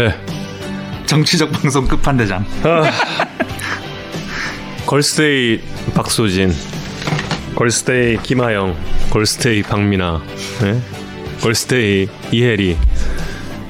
[0.00, 0.14] 네.
[1.04, 2.42] 정치적 방송 끝판대장.
[2.62, 2.90] 아,
[4.86, 5.60] 걸스데이
[5.94, 6.54] 박소진,
[7.54, 8.74] 걸스데이 김아영,
[9.10, 10.22] 걸스데이 방민아,
[10.62, 10.80] 네?
[11.42, 12.78] 걸스데이 이혜리,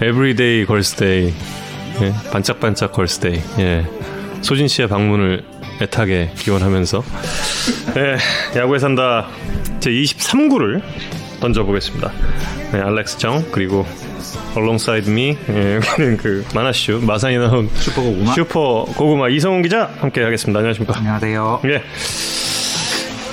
[0.01, 1.35] everyday 걸스데이,
[1.99, 2.15] 네?
[2.31, 3.43] 반짝반짝 걸스데이.
[3.59, 3.85] 예.
[4.41, 5.45] 소진 씨의 방문을
[5.83, 7.03] 애타게 기원하면서
[7.95, 8.17] 네,
[8.57, 9.27] 야구에 산다
[9.81, 10.81] 제 23구를
[11.41, 12.13] 던져보겠습니다.
[12.71, 13.85] 네, 알렉스 정 그리고
[14.57, 20.23] Alongside Me 예, 여기는 그 만화슈 마산이 나온 슈퍼 고구마 슈퍼 고구마 이성훈 기자 함께
[20.23, 20.59] 하겠습니다.
[20.59, 20.99] 안녕하십니까?
[20.99, 21.61] 안녕하세요.
[21.67, 21.83] 예.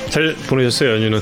[0.09, 1.21] 잘 보내셨어요 연휴는?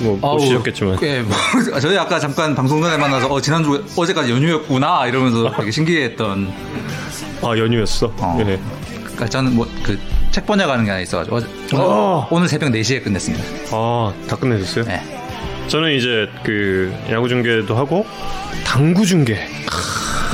[0.00, 0.98] 뭐못 쉬셨겠지만.
[1.02, 1.34] 예, 뭐,
[1.80, 6.52] 저희 아까 잠깐 방송 전에 만나서 어 지난주 어제까지 연휴였구나 이러면서 되게 신기했던.
[7.42, 8.12] 아 연휴였어.
[8.18, 8.36] 어.
[8.40, 8.58] 예.
[9.02, 9.98] 그러니까 저는 뭐 그
[10.34, 12.26] 책 번역하는 게 하나 있어가지고 어제, 어.
[12.28, 13.44] 오늘 새벽 4시에 끝냈습니다.
[13.68, 14.84] 아 다 끝내셨어요?
[14.84, 15.00] 네.
[15.68, 18.06] 저는 이제 그 야구 중계도 하고
[18.64, 19.34] 당구 중계.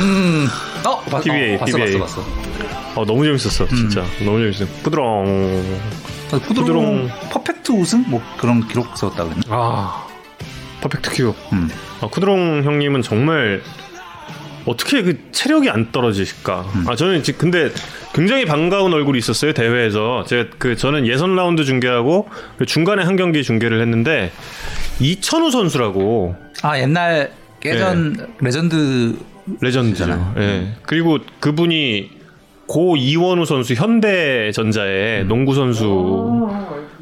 [0.00, 0.46] 음.
[0.86, 1.98] 어, 봤, PBA, 어, 봤어, PBA.
[1.98, 3.00] 봤어, 봤어.
[3.00, 4.24] 어 너무 재밌었어, 진짜 음.
[4.24, 4.66] 너무 재밌어.
[4.82, 5.62] 쿠드롱.
[6.30, 6.54] 쿠드롱.
[6.54, 7.08] 쿠드롱.
[7.30, 9.42] 퍼펙트 우승 뭐 그런 기록 세웠다 그랬나?
[9.48, 10.06] 아,
[10.80, 11.36] 퍼펙트 기록.
[11.52, 11.68] 음.
[12.00, 13.62] 아, 쿠드롱 형님은 정말
[14.66, 16.60] 어떻게 그 체력이 안 떨어지실까?
[16.74, 16.84] 음.
[16.88, 17.72] 아 저는 지금 근데
[18.12, 23.42] 굉장히 반가운 얼굴이 있었어요 대회에서 제가 그 저는 예선 라운드 중계하고 그 중간에 한 경기
[23.42, 24.32] 중계를 했는데
[25.00, 27.32] 이천우 선수라고 아 옛날
[27.64, 28.26] 예전 네.
[28.40, 29.16] 레전드
[29.60, 30.32] 레전드죠.
[30.36, 30.40] 예.
[30.40, 30.76] 네.
[30.82, 32.10] 그리고 그분이
[32.66, 35.28] 고 이원우 선수 현대전자의 음.
[35.28, 36.48] 농구 선수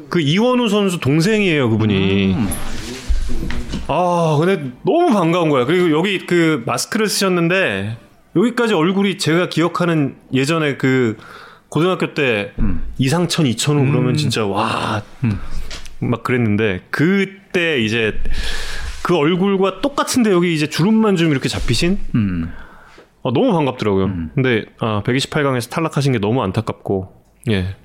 [0.09, 2.33] 그 이원우 선수 동생이에요 그분이.
[2.33, 2.47] 음.
[3.87, 5.65] 아, 근데 너무 반가운 거야.
[5.65, 7.97] 그리고 여기 그 마스크를 쓰셨는데
[8.35, 11.17] 여기까지 얼굴이 제가 기억하는 예전에 그
[11.69, 12.83] 고등학교 때 음.
[12.97, 13.91] 이상천 이천우 음.
[13.91, 15.39] 그러면 진짜 와막 음.
[16.23, 18.19] 그랬는데 그 때 이제
[19.01, 22.53] 그 얼굴과 똑같은데 여기 이제 주름만 좀 이렇게 잡히신 음.
[23.23, 24.05] 아, 너무 반갑더라고요.
[24.05, 24.31] 음.
[24.35, 27.13] 근데 아, 128강에서 탈락하신 게 너무 안타깝고
[27.49, 27.75] 예.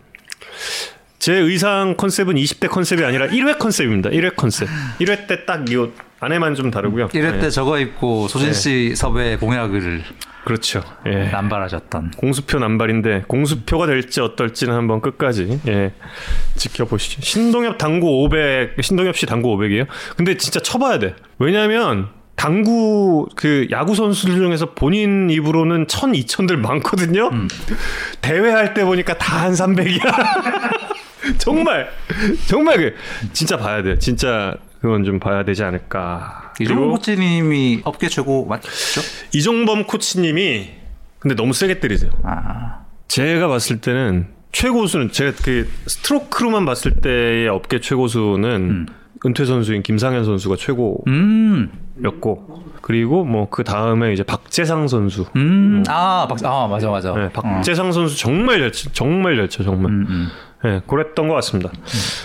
[1.19, 4.11] 제 의상 컨셉은 20대 컨셉이 아니라 1회 컨셉입니다.
[4.11, 4.69] 1회 컨셉.
[5.01, 7.09] 1회 때 딱이옷 안에만 좀 다르고요.
[7.09, 7.51] 1회 때 네.
[7.51, 8.95] 저거 입고 소진 씨 네.
[8.95, 10.03] 섭외 공약을
[10.45, 10.83] 그렇죠.
[11.07, 11.29] 예.
[11.31, 15.93] 남발하셨던 공수표 남발인데 공수표가 될지 어떨지는 한번 끝까지 예.
[16.57, 17.23] 지켜보시죠.
[17.23, 19.87] 신동엽 당구 500 신동엽 씨 당구 500이에요.
[20.17, 21.15] 근데 진짜 쳐봐야 돼.
[21.39, 27.29] 왜냐하면 당구 그 야구 선수들 중에서 본인 입으로는 천, 이천들 많거든요.
[27.29, 27.49] 음.
[28.21, 30.01] 대회 할 때 보니까 다 한 300이야.
[31.39, 31.89] 정말
[32.47, 32.95] 정말 그
[33.33, 33.99] 진짜 봐야 돼.
[33.99, 36.44] 진짜 그건 좀 봐야 되지 않을까.
[36.61, 38.69] 이종범 코치님이 업계 최고 맞죠?
[39.33, 40.71] 이종범 코치님이
[41.19, 42.11] 근데 너무 세게 때리세요.
[42.23, 42.81] 아.
[43.09, 48.87] 제가 봤을 때는 최고수는 제가 그 스트로크로만 봤을 때의 업계 최고수는 음.
[49.27, 51.71] 은퇴 선수인 김상현 선수가 최고였고 음.
[52.83, 55.25] 그리고 뭐 그 다음에 이제 박재상 선수.
[55.37, 55.83] 음.
[55.87, 55.95] 뭐.
[55.95, 57.15] 아, 박, 아 맞아 맞아.
[57.15, 57.93] 네, 박재상 어.
[57.93, 59.91] 선수 정말 잘 치, 정말 잘 쳐, 정말.
[59.93, 60.29] 음, 음.
[60.63, 61.71] 네, 그랬던 것 같습니다.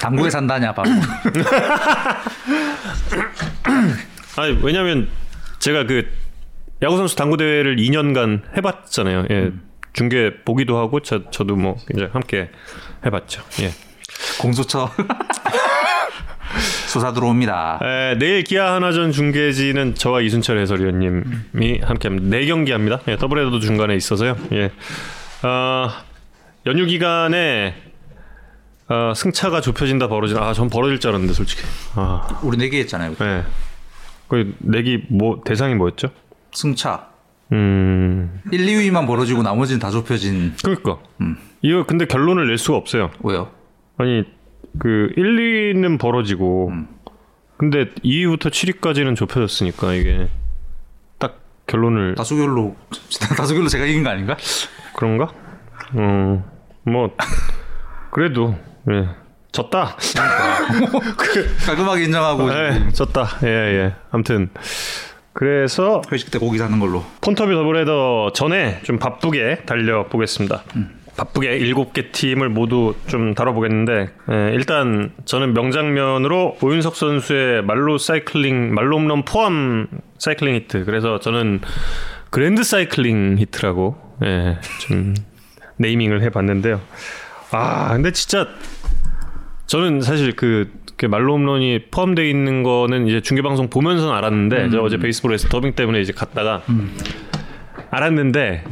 [0.01, 0.89] 당구에 산다냐 바로.
[4.39, 5.09] 아니 왜냐면
[5.59, 6.07] 제가 그
[6.81, 9.25] 야구 선수 당구 대회를 2년간 해봤잖아요.
[9.29, 9.61] 예, 음.
[9.93, 12.49] 중계 보기도 하고 저 저도 뭐 이제 함께
[13.05, 13.43] 해봤죠.
[13.61, 13.71] 예.
[14.39, 14.89] 공수처
[16.87, 17.79] 수사 들어옵니다.
[17.83, 21.81] 에, 내일 기아 하나전 중계지는 저와 이순철 해설위원님이 음.
[21.83, 22.37] 함께합니다.
[22.37, 23.01] 네 경기 합니다.
[23.07, 24.37] 예, 더블헤더도 중간에 있어서요.
[24.53, 24.71] 예.
[25.43, 25.89] 어,
[26.65, 27.75] 연휴 기간에
[28.87, 30.43] 어, 승차가 좁혀진다 벌어진다.
[30.43, 31.61] 아, 전 벌어질 줄 알았는데 솔직히.
[31.95, 32.39] 아.
[32.41, 33.15] 우리 내기 했잖아요.
[33.15, 33.43] 네.
[34.29, 36.11] 그 내기 뭐 대상이 뭐였죠?
[36.53, 37.09] 승차.
[37.51, 38.41] 음.
[38.51, 40.53] 1, 2위만 벌어지고 나머지는 다 좁혀진.
[40.63, 40.99] 그러니까.
[41.19, 41.35] 음.
[41.61, 43.11] 이거 근데 결론을 낼 수가 없어요.
[43.23, 43.51] 왜요?
[43.97, 44.23] 아니
[44.77, 46.87] 그 1, 2위는 벌어지고 음.
[47.57, 50.29] 근데 2위부터 7위까지는 좁혀졌으니까 이게
[51.17, 52.75] 딱 결론을 다수결로
[53.35, 54.37] 다수결로 제가 이긴 거 아닌가?
[54.95, 55.33] 그런가?
[55.95, 56.43] 음.
[56.83, 57.15] 뭐
[58.11, 58.55] 그래도
[58.91, 59.07] 예.
[59.51, 59.97] 졌다.
[61.17, 62.51] 그, 깔끔하게 인정하고.
[62.51, 63.27] 예, 졌다.
[63.43, 63.95] 예, 예.
[64.11, 64.49] 아무튼
[65.33, 67.03] 그래서 회식 때 고기 사는 걸로.
[67.21, 70.63] 폰터뷰 더블헤더 전에 좀 바쁘게 달려 보겠습니다.
[70.75, 70.99] 음.
[71.17, 78.73] 바쁘게 일곱 개 팀을 모두 좀 다뤄보겠는데 예, 일단 저는 명장면으로 오윤석 선수의 말로 사이클링
[78.73, 79.87] 말로 홈런 포함
[80.17, 81.59] 사이클링 히트 그래서 저는
[82.29, 85.13] 그랜드 사이클링 히트라고 예, 좀
[85.75, 86.79] naming을 해봤는데요.
[87.51, 88.47] 아 근데 진짜
[89.69, 94.71] 저는 사실 그, 그 만루 홈런이 포함되어 있는 거는 이제 중계 방송 보면서는 알았는데 음.
[94.71, 96.97] 저 어제 베이스볼에서 더빙 때문에 이제 갔다가 음.
[97.91, 98.63] 알았는데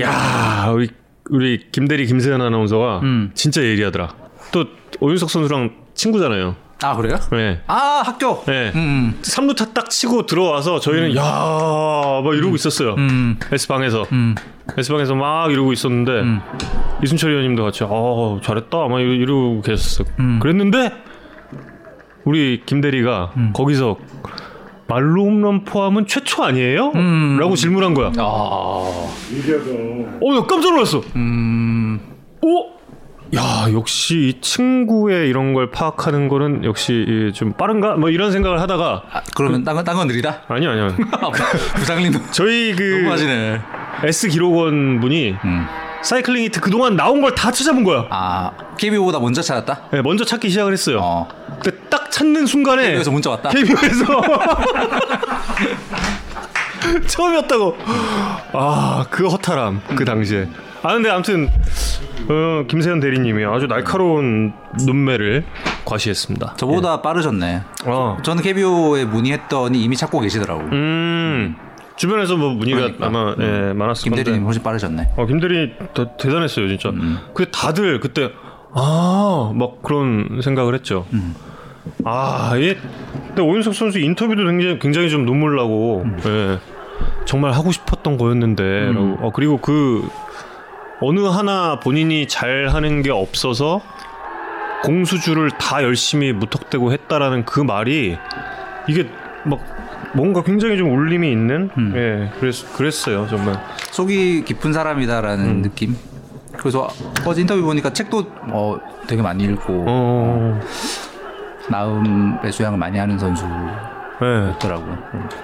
[0.00, 0.88] 야 우리
[1.30, 3.30] 우리 김대리 김세현 아나운서가 음.
[3.34, 4.12] 진짜 예리하더라.
[4.50, 4.64] 또
[4.98, 6.56] 오윤석 선수랑 친구잖아요.
[6.82, 7.16] 아 그래요?
[7.32, 7.60] 네.
[7.66, 8.44] 아 학교.
[8.44, 8.70] 네.
[8.74, 9.18] 음.
[9.22, 12.94] 3루타 딱 치고 들어와서 저희는 야, 막 이러고 있었어요.
[12.96, 13.36] 음.
[13.52, 14.04] S방에서.
[14.12, 14.34] 음.
[14.76, 16.40] S방에서 막 이러고 있었는데 음.
[17.02, 17.88] 이순철 의원님도 같이 아,
[18.42, 18.86] 잘했다.
[18.88, 20.06] 막 이러- 이러고 계셨어요.
[20.20, 20.38] 음.
[20.40, 20.92] 그랬는데
[22.24, 23.96] 우리 김 대리가 거기서
[24.86, 26.92] 말로 홈런 포함은 최초 아니에요?
[26.94, 27.38] 음.
[27.40, 28.12] 라고 질문한 거야.
[28.18, 28.22] 아.
[28.22, 29.10] 어,
[30.32, 31.02] 나 깜짝 놀랐어.
[31.16, 31.98] 음.
[32.42, 32.77] 오!
[33.36, 37.94] 야, 역시 이 친구의 이런 걸 파악하는 거는 역시 이좀 빠른가?
[37.94, 40.42] 뭐 이런 생각을 하다가 아, 그러면 딴건 딴건 느리다.
[40.48, 40.94] 아니 아니요.
[41.76, 43.60] 부장님도 저희 그 너무 하시네.
[44.04, 45.66] S 기록원 분이 음.
[46.02, 48.06] 사이클링 히트 그동안 나온 걸 다 찾아본 거야.
[48.08, 49.88] 아 KBO보다 먼저 찾았다.
[49.92, 51.00] 네, 먼저 찾기 시작을 했어요.
[51.02, 51.28] 어.
[51.62, 53.50] 근데 딱 찾는 순간에 KBO에서 문자 왔다.
[53.50, 54.04] KBO에서
[57.06, 57.76] 처음이었다고.
[58.52, 60.48] 아, 그 허탈함 그 당시에.
[60.82, 61.48] 아 근데 아무튼
[62.28, 64.52] 어, 김세현 대리님이 아주 날카로운
[64.84, 65.44] 눈매를
[65.84, 66.54] 과시했습니다.
[66.56, 67.62] 저보다 빠르셨네.
[67.86, 68.16] 어.
[68.22, 70.60] 저는 KBO에 문의했더니 이미 찾고 계시더라고.
[70.60, 71.56] 음.
[71.96, 73.06] 주변에서 뭐 문의가 그러니까.
[73.06, 74.24] 아마 예, 많았을 김 건데.
[74.24, 75.14] 대리님 훨씬 빠르셨네.
[75.16, 76.90] 어, 김 대리 더 대단했어요, 진짜.
[76.90, 77.18] 음.
[77.34, 78.30] 그 다들 그때
[78.72, 81.06] 아, 막 그런 생각을 했죠.
[81.12, 81.34] 음.
[82.04, 82.76] 아, 예.
[83.28, 86.20] 근데 오윤석 선수 인터뷰도 굉장히, 굉장히 좀 눈물 나고, 음.
[86.24, 86.58] 예.
[87.24, 89.16] 정말 하고 싶었던 거였는데, 라고.
[89.20, 90.06] 어, 그리고 그
[91.00, 93.80] 어느 하나 본인이 잘 하는 게 없어서
[94.82, 98.16] 공수주를 다 열심히 무턱대고 했다라는 그 말이
[98.88, 99.08] 이게
[99.44, 99.60] 막
[100.14, 101.92] 뭔가 굉장히 좀 울림이 있는, 음.
[101.94, 103.60] 예, 그랬, 그랬어요, 정말.
[103.90, 105.62] 속이 깊은 사람이다라는 음.
[105.62, 105.96] 느낌.
[106.56, 106.88] 그래서
[107.24, 110.60] 어제 인터뷰 보니까 책도 어, 되게 많이 읽고 어,
[111.68, 113.44] 마음의 수양을 많이 하는 선수
[114.18, 114.84] 더라고.
[114.86, 114.96] 네.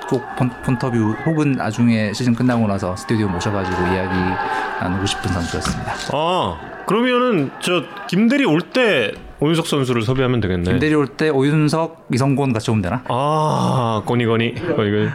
[0.09, 4.15] 꼭 폰, 폰터뷰 혹은 나중에 시즌 끝나고 나서 스튜디오 모셔가지고 이야기
[4.81, 5.93] 나누고 싶은 선수였습니다.
[6.13, 10.71] 아 그러면은 저 김대리 올 때 오윤석 선수를 섭외하면 되겠네.
[10.73, 13.03] 김대리 올 때 오윤석, 이성곤 같이 오면 되나?
[13.09, 15.09] 아 거니 거니 거니.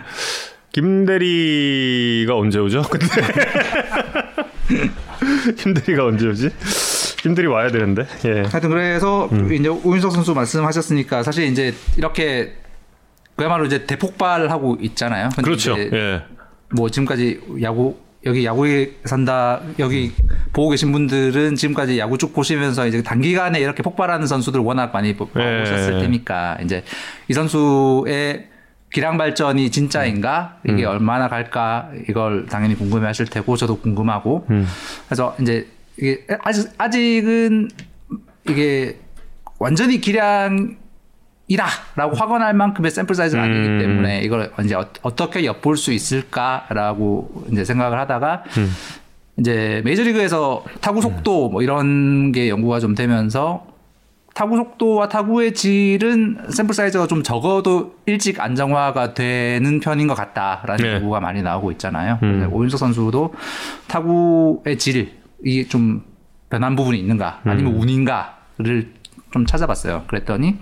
[0.72, 2.84] 김대리가 언제 오죠?
[2.84, 3.08] 근데
[5.58, 6.50] 김대리가 언제 오지?
[7.22, 8.06] 김대리 와야 되는데.
[8.26, 8.44] 예.
[8.50, 9.52] 하여튼 그래서 음.
[9.52, 12.54] 이제 오윤석 선수 말씀하셨으니까 사실 이제 이렇게
[13.40, 15.30] 그야말로 이제 대폭발하고 있잖아요.
[15.38, 15.76] 그렇죠.
[15.80, 16.22] 예.
[16.76, 20.12] 뭐 지금까지 야구 여기 야구에 산다 여기
[20.52, 25.30] 보고 계신 분들은 지금까지 야구 쭉 보시면서 이제 단기간에 이렇게 폭발하는 선수들 워낙 많이 보-
[25.38, 25.60] 예.
[25.60, 26.84] 보셨을 테니까 이제
[27.30, 28.48] 이 선수의
[28.92, 30.90] 기량 발전이 진짜인가 이게 음.
[30.90, 34.68] 얼마나 갈까 이걸 당연히 궁금해하실 테고 저도 궁금하고 음.
[35.08, 37.70] 그래서 이제 이게 아직 아직은
[38.50, 38.98] 이게
[39.60, 40.76] 완전히 기량
[41.50, 43.80] 이다라고 확언할 만큼의 샘플 사이즈는 아니기 음.
[43.80, 48.72] 때문에 이걸 이제 어, 어떻게 엿볼 수 있을까라고 이제 생각을 하다가 음.
[49.40, 53.66] 이제 메이저리그에서 타구 속도 뭐 이런 게 연구가 좀 되면서
[54.36, 60.94] 타구 속도와 타구의 질은 샘플 사이즈가 좀 적어도 일찍 안정화가 되는 편인 것 같다라는 네.
[60.96, 62.20] 연구가 많이 나오고 있잖아요.
[62.22, 62.48] 음.
[62.52, 63.34] 오윤석 선수도
[63.88, 66.04] 타구의 질이 좀
[66.50, 67.82] 변한 부분이 있는가 아니면 음.
[67.82, 68.94] 운인가를
[69.32, 70.04] 좀 찾아봤어요.
[70.08, 70.58] 그랬더니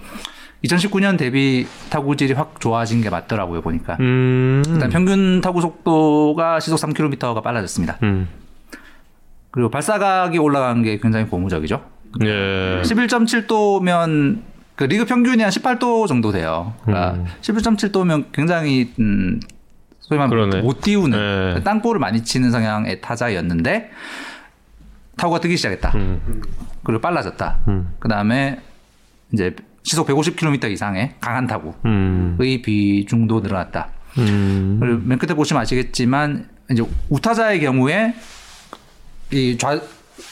[0.64, 3.98] 2019년 대비 타구질이 확 좋아진 게 맞더라고요 보니까.
[4.00, 4.64] 음.
[4.68, 7.98] 일단 평균 타구 속도가 시속 3km가 빨라졌습니다.
[8.04, 8.28] 음.
[9.52, 11.84] 그리고 발사각이 올라간 게 굉장히 고무적이죠.
[12.24, 12.82] 예.
[12.84, 14.42] 11.7도면
[14.76, 16.74] 그 리그 평균이 한 18도 정도 돼요.
[16.84, 17.26] 그러니까 음.
[17.42, 19.40] 11.7도면 굉장히 음
[20.00, 20.62] 소위 말하면.
[20.62, 21.64] 못 띄우는 네.
[21.64, 23.92] 땅볼을 많이 치는 성향의 타자였는데
[25.18, 25.92] 타구가 뜨기 시작했다.
[25.96, 26.42] 음.
[26.84, 27.60] 그리고 빨라졌다.
[27.68, 27.94] 음.
[28.00, 28.62] 그 다음에
[29.34, 29.56] 이제
[29.88, 32.38] 시속 150km 이상의 강한 타구의 음.
[32.38, 33.88] 비중도 늘어났다.
[34.18, 34.78] 음.
[34.82, 38.14] 그리고 맨 끝에 보시면 아시겠지만 이제 우타자의 경우에
[39.32, 39.80] 이 좌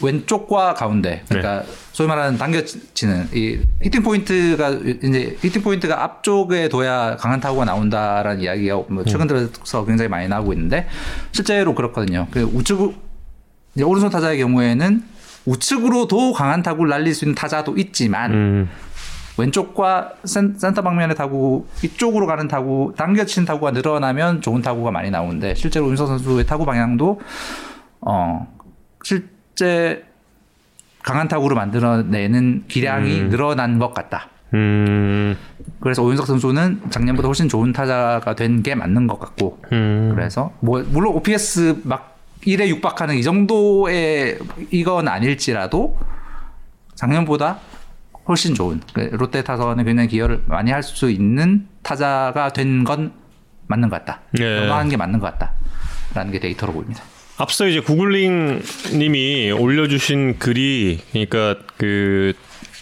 [0.01, 1.71] 왼쪽과 가운데 그러니까 네.
[1.93, 8.83] 소위 말하는 당겨치는 이 hitting point가 이제 hitting point가 앞쪽에 둬야 강한 타구가 나온다라는 이야기가
[8.89, 10.88] 뭐 최근 들어서 굉장히 많이 나오고 있는데
[11.31, 12.27] 실제로 그렇거든요.
[12.31, 12.95] 그 우측
[13.75, 15.03] 이제 오른손 타자의 경우에는
[15.45, 18.69] 우측으로 도 강한 타구를 날릴 수 있는 타자도 있지만 음.
[19.38, 25.56] 왼쪽과 센, 센터 방면의 타구 이쪽으로 가는 타구 당겨치는 타구가 늘어나면 좋은 타구가 많이 나오는데
[25.56, 27.20] 실제로 윤석 선수의 타구 방향도
[28.01, 28.48] 어
[29.04, 30.06] 실제
[31.04, 34.30] 강한 타구를 만들어내는 기량이 늘어난 것 같다.
[34.54, 35.38] 음.
[35.80, 40.12] 그래서 오윤석 선수는 작년보다 훨씬 좋은 타자가 된 게 맞는 것 같고 음.
[40.15, 44.39] 그래서 뭐 물론 OPS 막 1에 육박하는 이 정도의
[44.72, 45.98] 이건 아닐지라도
[46.96, 47.58] 작년보다
[48.27, 53.12] 훨씬 좋은 그 롯데 타선에 굉장히 기여를 많이 할 수 있는 타자가 된 건
[53.67, 54.22] 맞는 것 같다.
[54.39, 54.60] 예.
[54.60, 57.01] 건강한 게 맞는 것 같다라는 게 데이터로 보입니다.
[57.38, 58.62] 앞서 이제 구글링
[58.94, 62.34] 님이 올려주신 글이 그러니까 그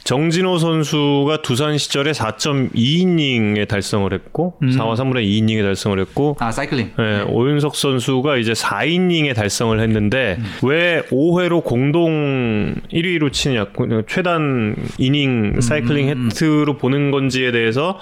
[0.04, 4.70] 정진호 선수가 두산 시절에 4.2이닝에 달성을 했고 음.
[4.70, 6.92] 4와 3분의 2이닝에 달성을 했고 아 사이클링.
[7.00, 13.68] 예, 오윤석 선수가 이제 4이닝에 달성을 했는데 왜 5회로 공동 1위로 치느냐
[14.08, 17.98] 최단 이닝 사이클링 히트로 보는 건지에 대해서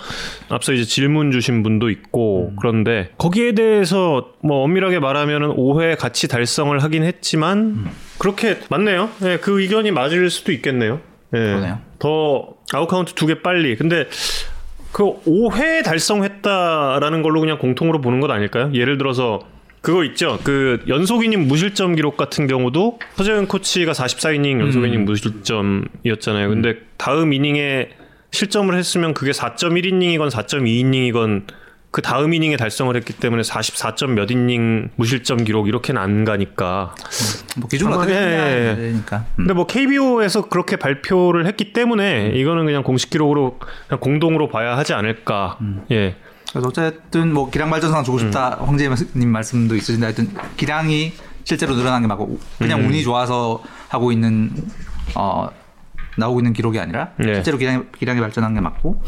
[0.50, 6.78] 앞서 이제 질문 주신 분도 있고 그런데 거기에 대해서 뭐 엄밀하게 말하면은 5회 같이 달성을
[6.82, 7.86] 하긴 했지만
[8.18, 9.10] 그렇게 맞네요.
[9.24, 11.00] 예, 그 의견이 맞을 수도 있겠네요.
[11.34, 11.80] 예, 그러네요.
[12.00, 13.76] 더 아웃카운트 두 개 빨리.
[13.76, 14.08] 근데
[14.92, 18.72] 그 5회 달성했다라는 걸로 그냥 공통으로 보는 것 아닐까요?
[18.74, 19.40] 예를 들어서
[19.82, 20.38] 그거 있죠.
[20.44, 26.50] 그 연속 이닝 무실점 기록 같은 경우도 서재응 코치가 44이닝 연속 이닝 무실점이었잖아요.
[26.50, 27.90] 근데 다음 이닝에
[28.32, 31.44] 실점을 했으면 그게 4.1이닝이건 4.2이닝이건
[31.92, 36.96] 그 다음 이닝에 달성을 했기 때문에 44점 몇 이닝 무실점 기록 이렇게는 안 가니까.
[37.58, 38.76] 뭐 기준을 어떻게 예, 예, 예.
[38.76, 39.18] 되니까.
[39.18, 39.36] 음.
[39.36, 44.94] 근데 뭐 KBO에서 그렇게 발표를 했기 때문에 이거는 그냥 공식 기록으로 그냥 공동으로 봐야 하지
[44.94, 45.60] 않을까.
[45.92, 46.16] 예.
[46.50, 48.68] 그래서 어쨌든 뭐 기량 발전상 주고 싶다 음.
[48.70, 52.88] 황재님 말씀도 있으신데 하여튼 기량이 실제로 늘어난 게 맞고 그냥 음.
[52.88, 54.52] 운이 좋아서 하고 있는
[55.16, 55.50] 어
[56.18, 57.36] 나오고 있는 기록이 아니라 네.
[57.36, 59.02] 실제로 기량 기량이 발전한 게 맞고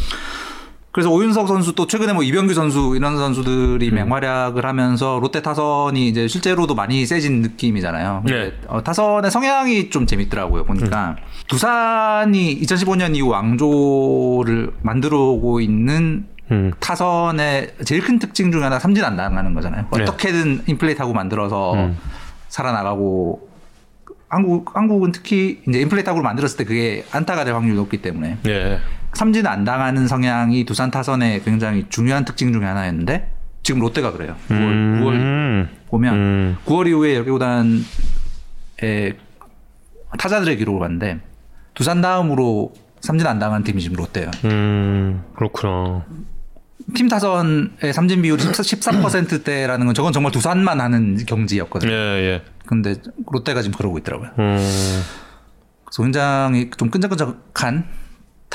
[0.93, 3.95] 그래서 오윤석 선수 또 최근에 뭐 이병규 선수 이런 선수들이 음.
[3.95, 8.21] 맹활약을 하면서 롯데 타선이 이제 실제로도 많이 세진 느낌이잖아요.
[8.27, 8.53] 네.
[8.67, 10.65] 어, 타선의 성향이 좀 재밌더라고요.
[10.65, 11.23] 보니까 음.
[11.47, 16.71] 두산이 2015년 이후 왕조를 만들어 오고 있는 음.
[16.79, 19.87] 타선의 제일 큰 특징 중에 하나 삼진 안 당하는 거잖아요.
[19.91, 20.03] 네.
[20.03, 21.97] 어떻게든 인플레이트하고 만들어서 음.
[22.49, 23.49] 살아나가고
[24.29, 28.79] 한국 한국은 특히 이제 인플레이트하고 만들었을 때 그게 안타가 될 확률이 높기 때문에 예.
[29.15, 33.31] 삼진 안 당하는 성향이 두산 타선의 굉장히 중요한 특징 중에 하나였는데
[33.63, 34.35] 지금 롯데가 그래요.
[34.49, 35.69] 9월, 9월 음.
[35.87, 36.57] 보면 음.
[36.65, 37.83] 9월 이후에 여기 구단의
[40.17, 41.19] 타자들의 기록을 봤는데
[41.73, 44.31] 두산 다음으로 삼진 안 당하는 팀이 지금 롯데예요.
[44.45, 45.23] 음.
[45.35, 46.05] 그렇구나.
[46.95, 51.91] 팀 타선의 삼진 비율이 13%대라는 건 저건 정말 두산만 하는 경지였거든요.
[51.91, 52.41] 예, 예.
[52.65, 52.95] 근데
[53.31, 54.31] 롯데가 지금 그러고 있더라고요.
[54.39, 55.01] 음.
[55.85, 57.85] 그래서 굉장히 좀 끈적끈적한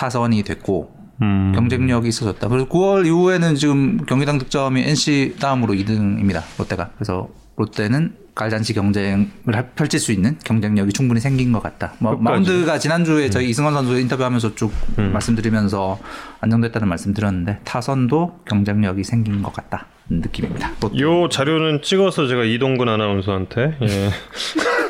[0.02, 1.50] 타선이 됐고 음.
[1.56, 2.46] 경쟁력이 있어졌다.
[2.46, 6.42] 그래서 9월 이후에는 지금 경기당 득점이 NC 다음으로 2등입니다.
[6.56, 6.90] 롯데가.
[6.94, 11.94] 그래서 롯데는 갈잔치 경쟁을 할- 펼칠 수 있는 경쟁력이 충분히 생긴 것 같다.
[11.98, 12.14] 뭐.
[12.14, 15.98] 마운드가 지난주에 저희 이승원 선수 인터뷰하면서 쭉 말씀드리면서
[16.42, 19.86] 안정됐다는 말씀드렸는데 타선도 경쟁력이 생긴 것 같다.
[20.08, 20.70] 느낌입니다.
[20.80, 21.00] 롯데.
[21.00, 24.10] 요 자료는 찍어서 제가 이동근 아나운서한테 예.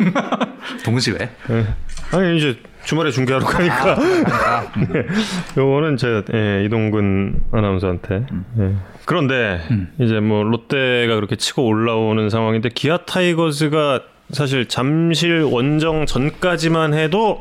[0.84, 1.16] 동시에
[1.50, 1.66] 예.
[2.12, 5.06] 아니 이제 주말에 중계하러 가니까 아, 예.
[5.60, 8.26] 요거는 제 예, 이동근 아나운서한테
[8.60, 8.74] 예.
[9.04, 9.60] 그런데
[9.98, 17.40] 이제 뭐 롯데가 그렇게 치고 올라오는 상황인데 기아 타이거즈가 사실 잠실 원정 전까지만 해도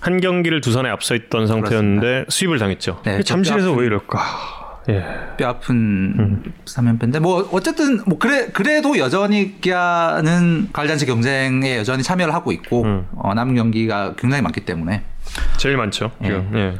[0.00, 3.00] 한 경기를 두산에 앞서 있던 상태였는데 수입을 당했죠.
[3.04, 4.65] 네, 잠실에서 왜 이럴까?
[4.88, 5.04] 예.
[5.36, 12.52] 뼈 아픈 3연패인데 뭐 어쨌든 뭐 그래 그래도 여전히 기아는 갈잔치 경쟁에 여전히 참여를 하고
[12.52, 13.06] 있고 음.
[13.16, 15.02] 어, 남은 경기가 굉장히 많기 때문에
[15.56, 16.12] 제일 많죠.
[16.22, 16.50] 지금.
[16.54, 16.78] 예.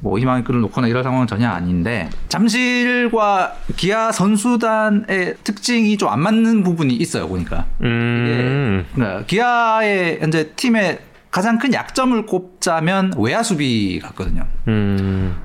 [0.00, 6.62] 뭐 희망의 끈을 놓거나 이럴 상황은 전혀 아닌데 잠실과 기아 선수단의 특징이 좀 안 맞는
[6.62, 8.86] 부분이 있어요 보니까 음.
[8.94, 11.00] 그러니까 기아의 현재 팀의
[11.32, 14.46] 가장 큰 약점을 꼽자면 외야 수비 같거든요.
[14.68, 15.36] 음.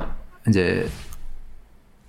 [0.48, 1.03] 이제 그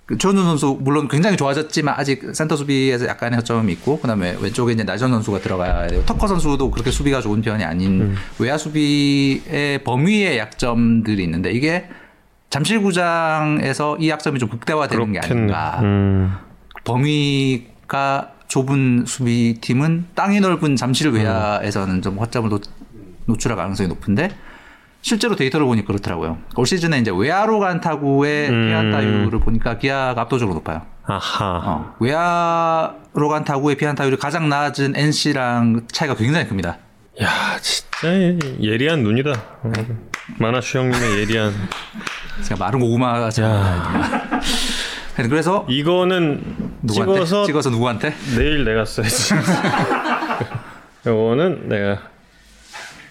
[0.07, 5.09] 최원준 선수 물론 굉장히 좋아졌지만 아직 센터 수비에서 약간의 허점이 있고 그다음에 왼쪽에 이제 나지완
[5.11, 6.03] 선수가 들어가야 돼요.
[6.05, 11.89] 터커 선수도 그렇게 수비가 좋은 편이 아닌 외야 수비의 범위의 약점들이 있는데 이게
[12.51, 15.41] 잠실구장에서 이 약점이 좀 극대화되는 게 그렇겠네.
[15.53, 15.79] 아닌가.
[15.81, 16.35] 음.
[16.83, 22.59] 범위가 좁은 수비팀은 땅이 넓은 잠실 외야에서는 좀 허점을 노,
[23.25, 24.29] 노출할 가능성이 높은데
[25.05, 26.39] 실제로 데이터를 보니 그렇더라고요.
[26.55, 28.67] 올 시즌에 이제 외야로 간 타구의 음.
[28.67, 30.81] 피안 타율을 보니까 기아가 압도적으로 높아요.
[31.03, 31.61] 아하.
[31.63, 36.79] 어, 외야로 간 타구의 피안 타율이 가장 낮은 NC랑 차이가 굉장히 큽니다.
[37.21, 37.29] 야,
[37.61, 38.07] 진짜
[38.59, 39.31] 예리한 눈이다.
[39.61, 39.71] 어.
[40.39, 41.53] 만화슈 형님의 예리한.
[42.41, 44.41] 제가 마른 고구마가 야,
[45.17, 49.35] 그래서 이거는 누구한테 찍어서 찍어서 누구한테 내일 내가 써야지.
[51.05, 52.01] 이거는 내가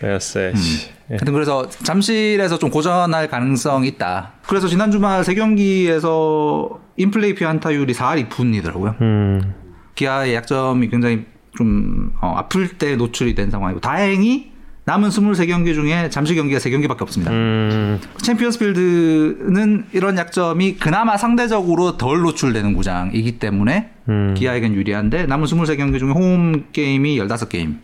[0.00, 0.93] 내가 써야지.
[1.11, 1.14] 예.
[1.14, 4.32] 하여튼 그래서 잠실에서 좀 고전할 가능성이 있다.
[4.46, 9.00] 그래서 지난 주말 세 경기에서 인플레이 피안타율이 4할 2푼이더라고요.
[9.00, 9.54] 음.
[9.94, 14.52] 기아의 약점이 굉장히 좀 어, 아플 때 노출이 된 상황이고 다행히
[14.87, 17.32] 남은 23경기 중에 잠실 경기가 3경기밖에 없습니다.
[17.32, 18.00] 음.
[18.18, 24.34] 챔피언스 필드는 이런 약점이 그나마 상대적으로 덜 노출되는 구장이기 때문에 음.
[24.37, 27.78] 기아에겐 유리한데 남은 23경기 중에 홈 게임이 15게임.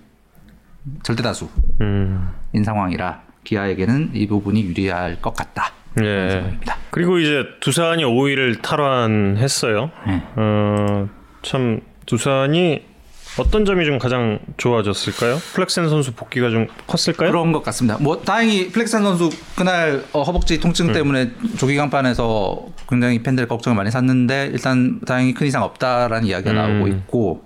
[1.03, 2.65] 절대 다수인 음.
[2.65, 5.73] 상황이라 기아에게는 이 부분이 유리할 것 같다.
[6.03, 6.31] 예.
[6.31, 6.77] 생각입니다.
[6.91, 9.91] 그리고 이제 두산이 5위를 탈환했어요.
[10.07, 10.23] 네.
[10.37, 11.09] 어,
[11.43, 12.91] 참 두산이
[13.39, 15.37] 어떤 점이 좀 가장 좋아졌을까요?
[15.55, 17.31] 플렉센 선수 복귀가 좀 컸을까요?
[17.31, 17.97] 그런 것 같습니다.
[18.01, 20.93] 뭐 다행히 플렉센 선수 그날 어, 허벅지 통증 음.
[20.93, 26.57] 때문에 조기 강판에서 굉장히 팬들 걱정을 많이 샀는데 일단 다행히 큰 이상 없다라는 이야기가 음.
[26.57, 27.45] 나오고 있고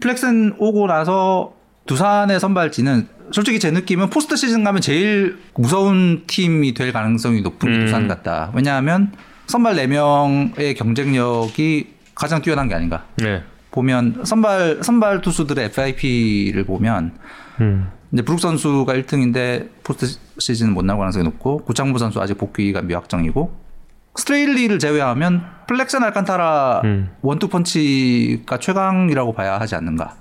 [0.00, 1.54] 플렉센 오고 나서
[1.86, 7.78] 두산의 선발진은 솔직히 제 느낌은 포스트 시즌 가면 제일 무서운 팀이 될 가능성이 높은 게
[7.78, 7.86] 음.
[7.86, 8.50] 두산 같다.
[8.54, 9.12] 왜냐하면
[9.46, 13.04] 선발 4명의 경쟁력이 가장 뛰어난 게 아닌가.
[13.16, 13.42] 네.
[13.70, 17.12] 보면 선발 선발 투수들의 FIP를 보면
[17.60, 17.90] 음.
[18.12, 20.06] 이제 브룩스 선수가 1등인데 포스트
[20.38, 23.66] 시즌 못 나올 가능성이 높고 구창모 선수 아직 복귀가 미확정이고
[24.14, 27.10] 스트레일리를 제외하면 플렉센 알칸타라 음.
[27.20, 30.16] 원투 펀치가 최강이라고 봐야 하지 않는가.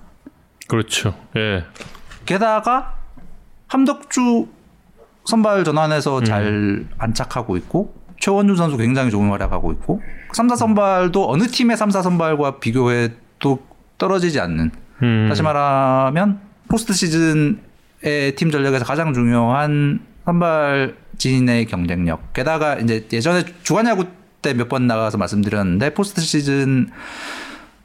[0.67, 1.15] 그렇죠.
[1.37, 1.63] 예.
[2.25, 2.94] 게다가
[3.67, 4.47] 함덕주
[5.25, 6.23] 선발 전환에서 음.
[6.23, 10.01] 잘 안착하고 있고 최원준 선수 굉장히 좋은 활약하고 있고
[10.33, 13.59] 3사 선발도 어느 팀의 3사 선발과 비교해도
[13.97, 14.71] 떨어지지 않는
[15.03, 15.25] 음.
[15.29, 22.33] 다시 말하면 포스트 시즌의 팀 전력에서 가장 중요한 선발진의 경쟁력.
[22.33, 24.05] 게다가 이제 예전에 주간야구
[24.41, 26.85] 때 몇 번 나가서 말씀드렸는데 포스트 시즌에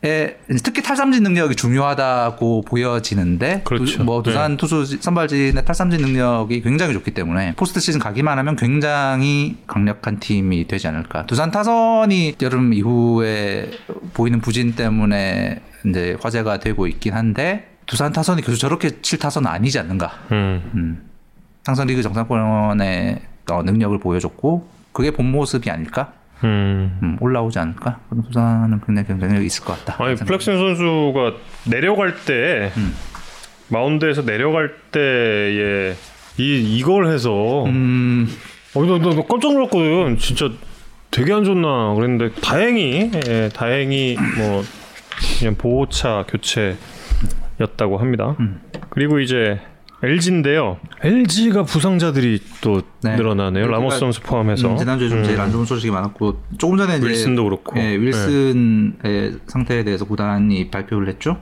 [0.02, 3.98] 특히 탈삼진 능력이 중요하다고 보여지는데 그렇죠.
[3.98, 9.58] 두, 뭐 두산 투수 선발진의 탈삼진 능력이 굉장히 좋기 때문에 포스트 시즌 가기만 하면 굉장히
[9.66, 11.26] 강력한 팀이 되지 않을까.
[11.26, 13.70] 두산 타선이 여름 이후에
[14.14, 19.78] 보이는 부진 때문에 이제 화제가 되고 있긴 한데 두산 타선이 계속 저렇게 칠 타선은 아니지
[19.78, 20.12] 않는가.
[20.32, 20.70] 음.
[20.74, 21.10] 음.
[21.66, 26.12] 항상 리그 정상권의 어, 능력을 보여줬고 그게 본 모습이 아닐까.
[26.44, 26.98] 음.
[27.02, 28.00] 음, 올라오지 않을까.
[28.08, 30.02] 그런 두산은 굉장히 경쟁력이 있을 것 같다.
[30.02, 31.32] 아니 플렉슨 선수가
[31.70, 32.94] 내려갈 때 음.
[33.68, 35.94] 마운드에서 내려갈 때에
[36.38, 38.28] 이 이걸 해서 음,
[38.74, 40.18] 어, 나, 나, 나 깜짝 놀랐거든.
[40.18, 40.50] 진짜
[41.10, 44.62] 되게 안 좋나 그랬는데 다행히 예, 다행히 뭐
[45.38, 48.36] 그냥 보호차 교체였다고 합니다.
[48.40, 48.60] 음.
[48.90, 49.60] 그리고 이제
[50.02, 50.78] LG인데요.
[51.02, 53.16] LG가 부상자들이 또 네.
[53.16, 53.66] 늘어나네요.
[53.66, 54.72] 라모스 선수 포함해서.
[54.72, 57.78] 음, 지난주에 좀 제일 안 좋은 소식이 많았고 조금 전에 이제 윌슨도 그렇고.
[57.78, 61.38] 예, 윌슨의 상태에 대해서 구단이 발표를 했죠.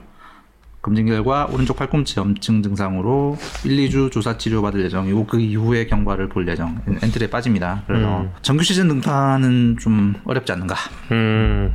[0.81, 6.29] 검진 결과 오른쪽 팔꿈치 염증 증상으로 1, 2주 조사 치료 받을 예정이고 그 이후에 경과를
[6.29, 6.79] 볼 예정.
[7.03, 7.83] 엔트리에 빠집니다.
[7.85, 8.31] 그래서 음.
[8.41, 10.75] 정규 시즌 등판은 좀 어렵지 않는가.
[11.11, 11.73] 음.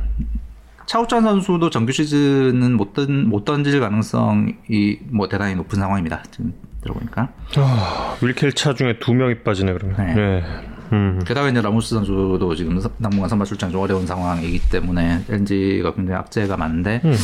[0.87, 6.23] 차우찬 선수도 정규 시즌은 못, 던, 못 던질 가능성이 뭐 대단히 높은 상황입니다.
[6.31, 6.53] 지금
[6.89, 7.29] 들어보니까.
[7.57, 9.97] 아, 윌켈 차 중에 두 명이 빠지네 그러면.
[9.97, 10.13] 네.
[10.13, 10.43] 네.
[10.93, 11.19] 음.
[11.25, 16.19] 게다가 이제 라모스 선수도 지금 선- 당분간 선발 출장 좀 어려운 상황이기 때문에 LG가 굉장히
[16.19, 17.15] 악재가 많은데 음.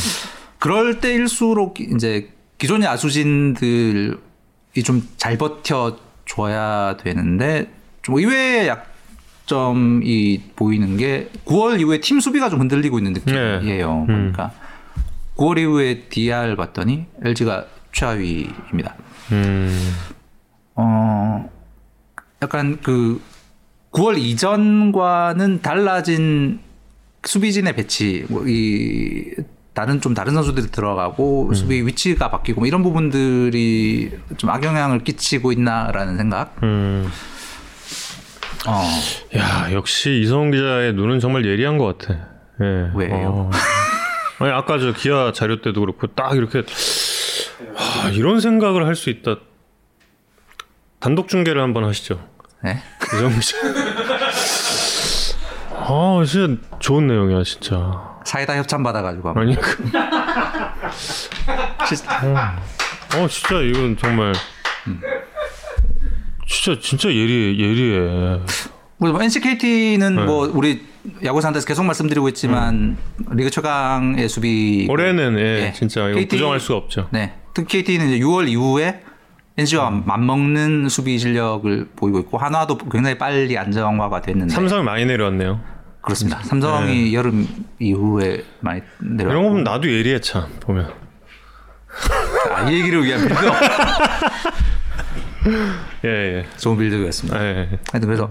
[0.58, 4.14] 그럴 때일수록 이제 기존의 아수진들이
[4.84, 7.70] 좀 잘 버텨 줘야 되는데
[8.02, 14.00] 좀 의외의 약점이 보이는 게 9월 이후에 팀 수비가 좀 흔들리고 있는 느낌이에요.
[14.02, 14.06] 음.
[14.06, 14.50] 그러니까
[15.36, 18.94] 9월 이후에 DR 봤더니 LG가 최하위입니다.
[19.30, 19.92] 음.
[20.74, 21.48] 어,
[22.42, 23.20] 약간 그
[23.92, 26.60] 9월 이전과는 달라진
[27.24, 29.34] 수비진의 배치, 뭐 이
[29.74, 36.18] 다른 좀 다른 선수들이 들어가고 수비 위치가 바뀌고 뭐 이런 부분들이 좀 악영향을 끼치고 있나라는
[36.18, 36.54] 생각.
[36.62, 37.10] 음.
[38.66, 38.84] 어,
[39.36, 42.14] 야 역시 이성훈 기자의 눈은 정말 예리한 것 같아.
[42.60, 42.90] 예.
[42.94, 43.28] 왜요?
[43.28, 43.50] 어.
[44.40, 46.64] 아니 아까 저 기아 자료 때도 그렇고 딱 이렇게
[47.74, 49.36] 하, 이런 생각을 할 수 있다.
[51.00, 52.20] 단독 중계를 한번 하시죠.
[52.62, 52.80] 네.
[53.00, 53.28] 기자.
[55.74, 58.20] 아 진짜 좋은 내용이야 진짜.
[58.24, 59.42] 사이다 협찬 받아가지고 한번.
[59.42, 59.82] 아니 그.
[63.16, 64.32] 어 진짜 이건 정말.
[66.46, 68.38] 진짜 진짜 예리해 예리해.
[68.98, 70.22] 뭐 NC KT는 네.
[70.24, 70.86] 뭐 우리
[71.24, 72.96] 야구 산다에서 계속 말씀드리고 있지만
[73.32, 75.72] 리그 최강의 수비 올해는 예, 예.
[75.72, 77.08] 진짜 이거 KT 부정할 수가 없죠.
[77.10, 77.34] 네.
[77.54, 79.02] 특히 KT는 이제 6월 이후에
[79.56, 80.02] NC와 음.
[80.06, 85.60] 맞먹는 수비 실력을 보이고 있고 한화도 굉장히 빨리 안정화가 됐는데 삼성이 많이 내려왔네요.
[86.00, 86.42] 그렇습니다.
[86.42, 87.46] 삼성이 여름
[87.78, 90.90] 이후에 많이 이런 거 내려왔고 보면 나도 예리해 참 보면.
[92.50, 93.34] 아, 이 얘기를 위한 build
[96.04, 96.46] 예 예.
[96.56, 97.44] 좋은 빌드였습니다.
[97.44, 97.68] 예, 예.
[97.92, 98.28] 하여튼 그래서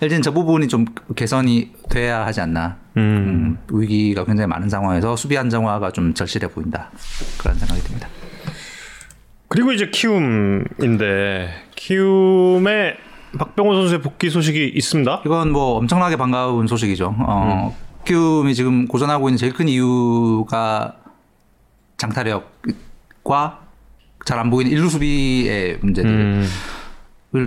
[0.00, 2.78] LG는 저 부분이 좀 개선이 돼야 하지 않나.
[2.96, 3.00] 음.
[3.00, 6.90] 음, 위기가 굉장히 많은 상황에서 수비 안정화가 좀 절실해 보인다.
[7.38, 8.08] 그런 생각이 듭니다.
[9.52, 12.96] 그리고 이제 키움인데 키움의
[13.38, 15.22] 박병호 선수의 복귀 소식이 있습니다.
[15.26, 17.14] 이건 뭐 엄청나게 반가운 소식이죠.
[17.18, 18.02] 어, 음.
[18.06, 20.96] 키움이 지금 고전하고 있는 제일 큰 이유가
[21.98, 23.58] 장타력과
[24.24, 26.10] 잘 안 보이는 일루 수비의 문제들.
[26.10, 26.48] 음.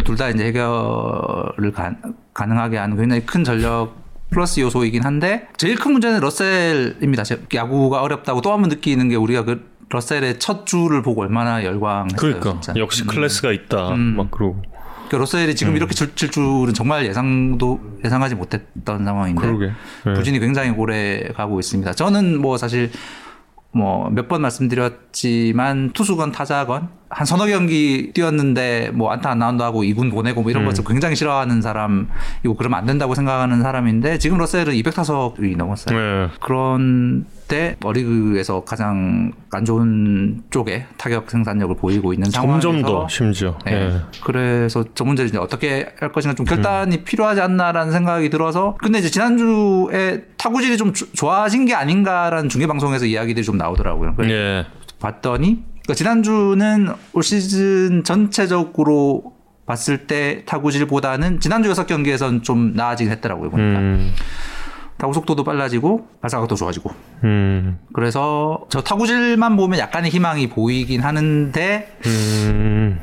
[0.03, 1.95] 둘다 이제 해결을 가,
[2.35, 3.95] 가능하게 하는 굉장히 큰 전력
[4.29, 7.23] 플러스 요소이긴 한데 제일 큰 문제는 러셀입니다.
[7.53, 12.17] 야구가 어렵다고 또 한 번 느끼는 게 우리가 그 러셀의 첫 주를 보고 얼마나 열광했어요.
[12.17, 12.73] 그러니까 진짜.
[12.77, 13.07] 역시 음.
[13.07, 13.89] 클래스가 있다.
[13.93, 14.15] 음.
[14.17, 14.61] 막 그러고
[15.07, 19.71] 그러니까 러셀이 지금 이렇게 칠, 칠 줄은 정말 예상도 예상하지 못했던 상황인데 그러게.
[20.05, 20.13] 네.
[20.13, 21.93] 부진이 굉장히 오래 가고 있습니다.
[21.93, 22.91] 저는 뭐 사실
[23.71, 29.83] 뭐 몇 번 말씀드렸지만 투수건 타자건 한 서너 경기 뛰었는데 뭐 안타 안 나온다 하고
[29.83, 30.67] 2군 보내고 뭐 이런 음.
[30.69, 35.97] 것을 굉장히 싫어하는 사람이고 그러면 안 된다고 생각하는 사람인데 지금 러셀은 200타석이 넘었어요.
[35.97, 36.27] 네.
[36.41, 43.57] 그런데 어리그에서 가장 안 좋은 쪽에 타격 생산력을 보이고 있는 상황에서 점점 더 심지어.
[43.65, 43.73] 네.
[43.73, 44.01] 예.
[44.23, 47.03] 그래서 저 문제를 이제 어떻게 할 것인가 좀 결단이 음.
[47.05, 53.05] 필요하지 않나라는 생각이 들어서 근데 이제 지난주에 타구질이 좀 주- 좋아진 게 아닌가라는 중계 방송에서
[53.05, 54.15] 이야기들이 좀 나오더라고요.
[54.23, 54.65] 예.
[54.99, 59.33] 봤더니 그러니까 지난주는 올 시즌 전체적으로
[59.65, 63.49] 봤을 때 타구질보다는 지난주 여섯 경기에선 좀 나아지긴 했더라고요.
[63.49, 64.13] 보니까 음.
[64.97, 66.91] 타구 속도도 빨라지고 발사각도 좋아지고
[67.23, 67.79] 음.
[67.93, 72.99] 그래서 저 타구질만 보면 약간의 희망이 보이긴 하는데 음.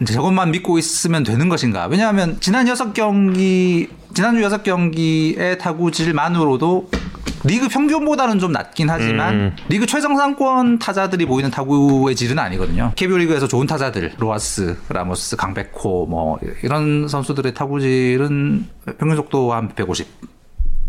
[0.00, 1.86] 이제 저것만 믿고 있으면 되는 것인가?
[1.86, 6.90] 왜냐하면 지난 여섯 경기 지난주 여섯 경기의 타구질만으로도
[7.44, 9.56] 리그 평균보다는 좀 낮긴 하지만 음.
[9.68, 12.92] 리그 최정상권 타자들이 보이는 타구의 질은 아니거든요.
[12.96, 18.66] KBO 리그에서 좋은 타자들 로하스, 라모스, 강백호 뭐 이런 선수들의 타구질은
[18.98, 20.08] 평균 속도 한 150,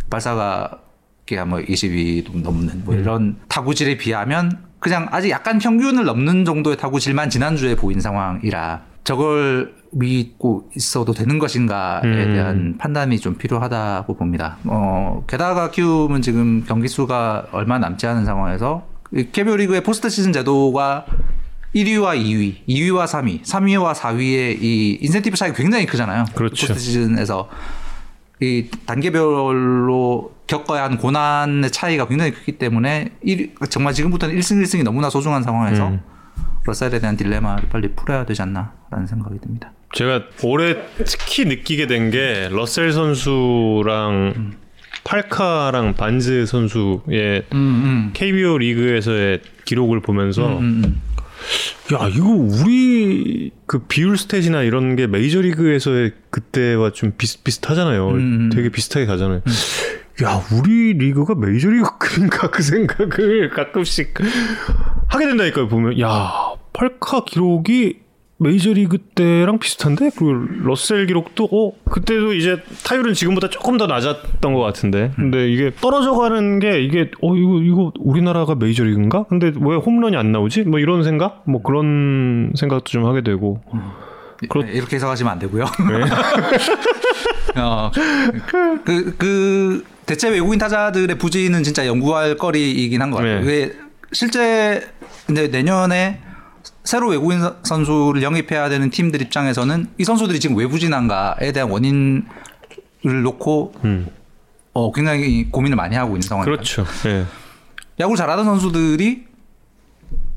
[0.10, 6.78] 발사각이 한 뭐 20이 넘는 뭐 이런 타구질에 비하면 그냥 아직 약간 평균을 넘는 정도의
[6.78, 12.34] 타구질만 지난주에 보인 상황이라 저걸 믿고 있어도 되는 것인가에 음.
[12.34, 14.58] 대한 판단이 좀 필요하다고 봅니다.
[14.66, 20.34] 어, 게다가 키움은 지금 경기 수가 얼마 남지 않은 상황에서 이 KBO 리그의 포스트 시즌
[20.34, 21.06] 제도가
[21.76, 26.26] 1위와 2위, 2위와 3위, 3위와 4위의 이 인센티브 차이가 굉장히 크잖아요.
[26.34, 26.68] 그렇죠.
[26.68, 27.48] 포스트 시즌에서
[28.42, 35.10] 이 단계별로 겪어야 하는 고난의 차이가 굉장히 크기 때문에 일- 정말 지금부터는 1승 1승이 너무나
[35.10, 36.02] 소중한 상황에서 음.
[36.66, 39.72] 러셀에 대한 딜레마를 빨리 풀어야 되지 않나라는 생각이 듭니다.
[39.94, 40.76] 제가 올해
[41.06, 44.54] 특히 느끼게 된 게 러셀 선수랑
[45.04, 48.10] 팔카랑 반즈 선수의 음, 음.
[48.14, 51.02] KBO 리그에서의 기록을 보면서 음, 음.
[51.94, 58.10] 야 이거 우리 그 비율 stat이나 이런 게 메이저 리그에서의 그때와 좀 비슷비슷하잖아요.
[58.10, 58.50] 음.
[58.54, 59.42] 되게 비슷하게 가잖아요.
[60.24, 64.14] 야 우리 리그가 메이저 리그인가 그 생각을 가끔씩
[65.16, 65.68] 하게 된다니까요.
[65.68, 66.32] 보면 야
[66.74, 68.00] 팔카 기록이
[68.38, 70.26] 메이저리그 때랑 비슷한데 그
[70.64, 76.60] 러셀 기록도 어 그때도 이제 타율은 지금보다 조금 더 낮았던 것 같은데 근데 이게 떨어져가는
[76.60, 81.44] 게 이게 어 이거 이거 우리나라가 메이저리그인가 근데 왜 홈런이 안 나오지 뭐 이런 생각
[81.46, 83.62] 뭐 그런 생각도 좀 하게 되고
[84.50, 85.64] 그렇- 네, 이렇게 해석하시면 안 되고요.
[85.90, 86.02] 네.
[87.62, 87.90] 어,
[88.84, 93.40] 그, 그, 대체 외국인 타자들의 부진은 진짜 연구할 거리이긴 한 것 같아요.
[93.40, 93.48] 네.
[93.48, 93.74] 왜
[94.12, 94.86] 실제
[95.30, 96.20] 이제 내년에
[96.84, 102.24] 새로 외국인 선- 선수를 영입해야 되는 팀들 입장에서는 이 선수들이 지금 왜 부진한가에 대한 원인을
[103.24, 104.08] 놓고 음.
[104.74, 106.62] 어, 굉장히 고민을 많이 하고 있는 상황입니다.
[106.62, 107.26] 그렇죠 예
[108.00, 109.26] 야구를 잘하던 선수들이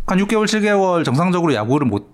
[0.07, 2.11] 한 6개월, 7개월 정상적으로 야구를 못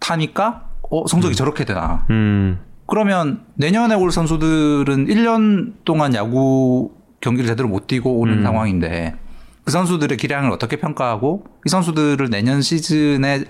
[0.00, 2.06] 하니까 어, 성적이 저렇게 되나.
[2.10, 2.58] 음.
[2.86, 8.42] 그러면 내년에 올 선수들은 1년 동안 야구 경기를 제대로 못 뛰고 오는 음.
[8.42, 9.14] 상황인데
[9.66, 13.44] 그 선수들의 기량을 어떻게 평가하고 이 선수들을 내년 시즌에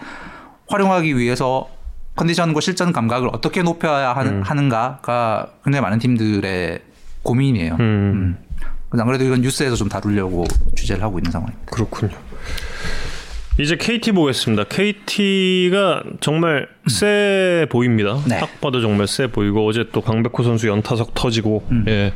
[0.66, 1.68] 활용하기 위해서
[2.16, 4.40] 컨디션과 실전 감각을 어떻게 높여야 하, 음.
[4.42, 6.80] 하는가가 굉장히 많은 팀들의
[7.22, 7.74] 고민이에요.
[7.74, 7.80] 음.
[7.80, 8.38] 음.
[8.88, 11.70] 그래서 안 그래도 이건 뉴스에서 좀 다루려고 취재를 하고 있는 상황입니다.
[11.70, 12.16] 그렇군요.
[13.60, 14.64] 이제 KT 보겠습니다.
[14.64, 18.18] KT가 정말 세 보입니다.
[18.26, 18.40] 네.
[18.40, 22.14] 딱 봐도 정말 세 보이고 어제 또 강백호 선수 연타석 터지고 예.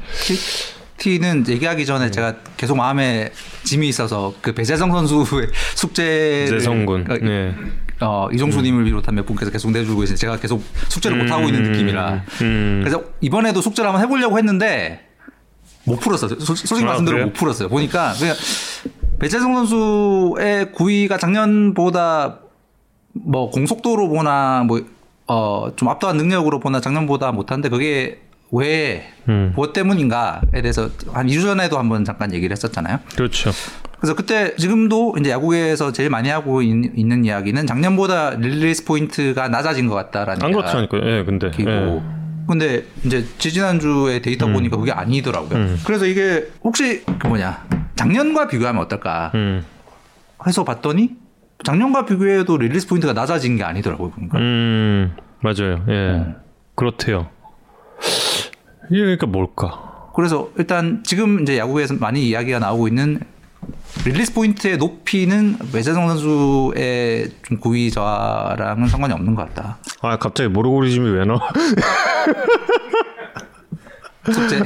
[1.05, 2.11] KT는 얘기하기 전에 네.
[2.11, 3.33] 제가 계속 마음에
[3.65, 7.07] 짐이 있어서 그 배재성 선수의 숙제 재성군.
[7.11, 7.55] 어, 네.
[8.01, 11.73] 어, 이종수님을 비롯한 몇 분께서 계속 내주고 계신데 제가 계속 숙제를 못 하고 있는 음,
[11.73, 12.81] 느낌이라 음.
[12.85, 15.07] 그래서 이번에도 숙제를 한번 해보려고 했는데
[15.85, 16.39] 못 풀었어요.
[16.41, 17.27] 솔- 솔직히 아, 말씀드려 그래요?
[17.27, 17.69] 못 풀었어요.
[17.69, 18.35] 보니까 그냥
[19.19, 22.41] 배재성 선수의 구위가 작년보다
[23.13, 24.81] 뭐 공속도로 보나 뭐
[25.33, 28.21] 어 좀 압도한 능력으로 보나 작년보다 못한데 그게
[28.53, 29.53] 왜 음.
[29.55, 32.99] 무엇 때문인가에 대해서 한 2주 전에도 한번 잠깐 얘기를 했었잖아요.
[33.15, 33.51] 그렇죠.
[33.99, 39.95] 그래서 그때 지금도 이제 야구계에서 제일 많이 하고 있는 이야기는 작년보다 release point가 낮아진 것
[39.95, 41.03] 같다라는 안 그렇다니까요.
[41.05, 41.51] 예, 근데.
[41.61, 42.03] 예.
[42.49, 45.57] 근데 이제 지지난주에 데이터 보니까 그게 아니더라고요.
[45.57, 45.81] 음.
[45.87, 49.65] 그래서 이게 혹시 그 뭐냐 작년과 비교하면 어떨까 음.
[50.45, 51.11] 해서 봤더니
[51.63, 54.11] 작년과 비교해도 release point가 낮아진 게 아니더라고요.
[54.11, 55.15] 보니까 음.
[55.43, 55.85] 맞아요.
[55.89, 56.25] 예.
[56.75, 57.29] 그렇대요.
[58.91, 60.11] 이게 그러니까 뭘까?
[60.15, 63.21] 그래서 일단 지금 이제 야구에서 많이 이야기가 나오고 있는
[64.05, 69.79] release point의 높이는 배제성 선수의 좀 구위 저하랑은 상관이 없는 것 같다.
[70.01, 71.41] 아 갑자기 모르고리즘이 왜 나와?
[74.33, 74.61] 숙제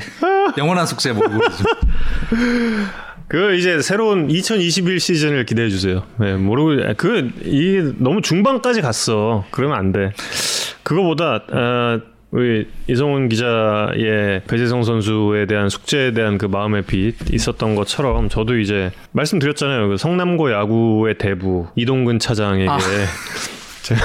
[0.58, 1.38] 영원한 숙제 모르고
[3.28, 6.02] 그 이제 새로운 2021 시즌을 기대해 주세요.
[6.18, 9.44] 네, 모르고 그이 너무 중반까지 갔어.
[9.50, 10.12] 그러면 안 돼.
[10.82, 12.00] 그거보다 어,
[12.34, 18.90] 우리 이성훈 기자의 배재성 선수에 대한 숙제에 대한 그 마음의 빛 있었던 것처럼 저도 이제
[19.12, 19.90] 말씀드렸잖아요.
[19.90, 22.76] 그 성남고 야구의 대부 이동근 차장에게 아.
[23.82, 24.00] 제가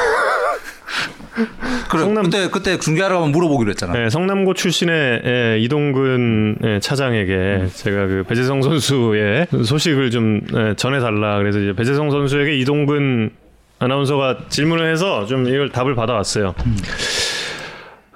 [1.89, 3.93] 그래 성남- 그때 그때 중계하러 가면 물어보기로 했잖아.
[3.93, 11.39] 네, 성남고 출신의 예, 이동근 예, 차장에게 제가 그 배재성 선수의 소식을 좀 예, 전해달라
[11.39, 13.31] 그래서 이제 배재성 선수에게 이동근
[13.79, 16.53] 아나운서가 질문을 해서 좀 이걸 답을 받아왔어요.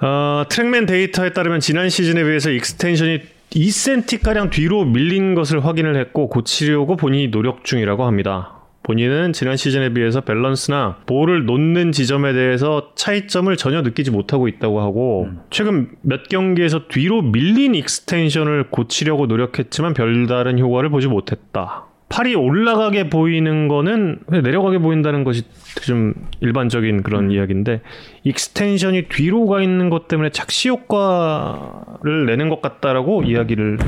[0.04, 6.28] 어, 트랙맨 데이터에 따르면 지난 시즌에 비해서 extension이 2cm 가량 뒤로 밀린 것을 확인을 했고
[6.28, 8.50] 고치려고 본인이 노력 중이라고 합니다.
[8.82, 15.30] 본인은 지난 시즌에 비해서 밸런스나 볼을 놓는 지점에 대해서 차이점을 전혀 느끼지 못하고 있다고 하고
[15.48, 21.86] 최근 몇 경기에서 뒤로 밀린 extension을 고치려고 노력했지만 별다른 효과를 보지 못했다.
[22.08, 25.42] 팔이 올라가게 보이는 거는 그냥 내려가게 보인다는 것이
[25.82, 27.80] 좀 일반적인 그런 이야기인데
[28.24, 33.78] extension이 뒤로 가 있는 것 때문에 착시 효과를 내는 것 같다라고 이야기를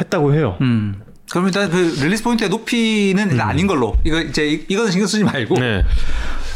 [0.00, 0.56] 했다고 해요.
[0.60, 0.94] 음.
[1.30, 5.24] 그럼 일단 그 release point의 높이는 일단 아닌 걸로 이거 이제 이- 이거는 신경 쓰지
[5.24, 5.60] 말고 음.
[5.60, 5.84] 네.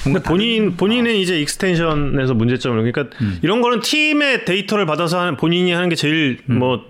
[0.04, 5.88] 근데 본인 본인은 이제 extension에서 문제점을 그러니까 이런 거는 팀의 데이터를 받아서 하는 본인이 하는
[5.88, 6.80] 게 제일 뭐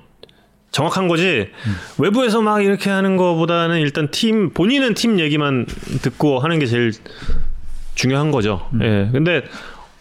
[0.72, 1.50] 정확한 거지
[1.98, 5.66] 외부에서 막 이렇게 하는 거보다는 일단 팀 본인은 팀 얘기만
[6.00, 6.92] 듣고 하는 게 제일
[7.94, 8.68] 중요한 거죠.
[8.80, 9.08] 예.
[9.12, 9.44] 근데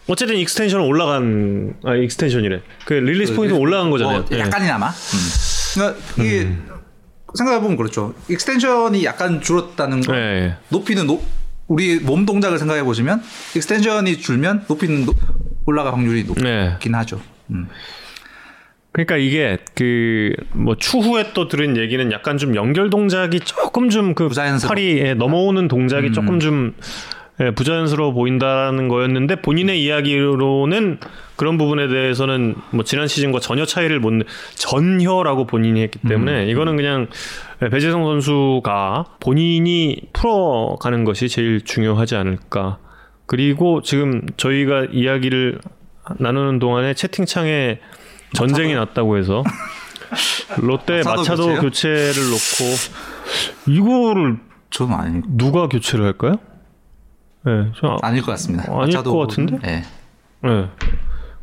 [0.08, 2.62] 어쨌든 extension은 올라간 아 extension이래.
[2.86, 4.18] 그 release point 올라간 거잖아요.
[4.20, 4.40] 뭐 예.
[4.40, 4.88] 약간이나마.
[4.88, 5.18] 음.
[5.74, 6.56] 그러니까 이게
[7.34, 8.14] 생각해 보면 그렇죠.
[8.28, 10.14] extension이 약간 줄었다는 거.
[10.16, 10.54] 예, 예.
[10.70, 11.22] 높이는 높
[11.68, 13.22] 우리 몸 동작을 생각해 보시면
[13.54, 15.16] extension이 줄면 높이는 높-
[15.66, 16.70] 올라갈 확률이 네.
[16.70, 17.20] 높긴 하죠.
[17.50, 17.68] 음.
[18.92, 24.68] 그러니까 이게 그 뭐 추후에 또 들은 얘기는 약간 좀 연결 동작이 조금 좀그 부자연스러워.
[24.68, 26.74] 팔이 예, 넘어오는 동작이 조금 좀
[27.40, 30.98] 예, 부자연스러워 보인다는 거였는데 본인의 이야기로는
[31.36, 34.24] 그런 부분에 대해서는 뭐 지난 시즌과 전혀 차이를 못 내-
[34.56, 37.06] 전혀라고 본인이 했기 때문에 이거는 그냥
[37.62, 42.78] 예, 배재성 선수가 본인이 풀어가는 것이 제일 중요하지 않을까.
[43.26, 45.58] 그리고 지금 저희가 이야기를
[46.18, 47.78] 나누는 동안에 채팅창에
[48.34, 49.42] 전쟁이 났다고 해서
[50.58, 51.60] 롯데 마차도 마차도 교체요?
[51.60, 52.76] 교체를 놓고
[53.66, 54.38] 이거를
[54.70, 56.36] 저는 아니 누가 교체를 할까요?
[57.44, 58.64] 네, 저, 아, 아닐 것 같습니다.
[58.72, 59.58] 아닐 마차도- 것 같은데?
[59.62, 59.82] 네.
[60.42, 60.68] 네.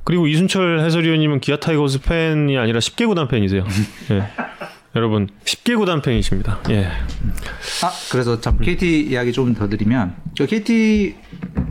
[0.03, 3.63] 그리고 이순철 해설위원님은 기아 타이거스 팬이 아니라 10개 구단 팬이세요.
[4.11, 4.23] 예.
[4.95, 6.59] 여러분 10개 구단 팬이십니다.
[6.71, 6.85] 예.
[6.87, 11.15] 아 그래서 참 KT 이야기 좀 더 드리면 저 KT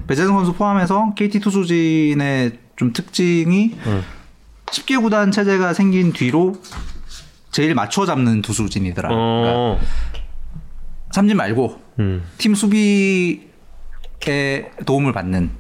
[0.07, 4.03] 배재성 선수 포함해서 KT 투수진의 좀 특징이 음.
[4.71, 6.61] 10개 구단 체제가 생긴 뒤로
[7.51, 9.09] 제일 맞춰 잡는 투수진이더라.
[9.09, 9.81] 그러니까 어.
[11.11, 12.23] 삼진 말고 음.
[12.37, 13.41] 팀 수비에
[14.85, 15.51] 도움을 받는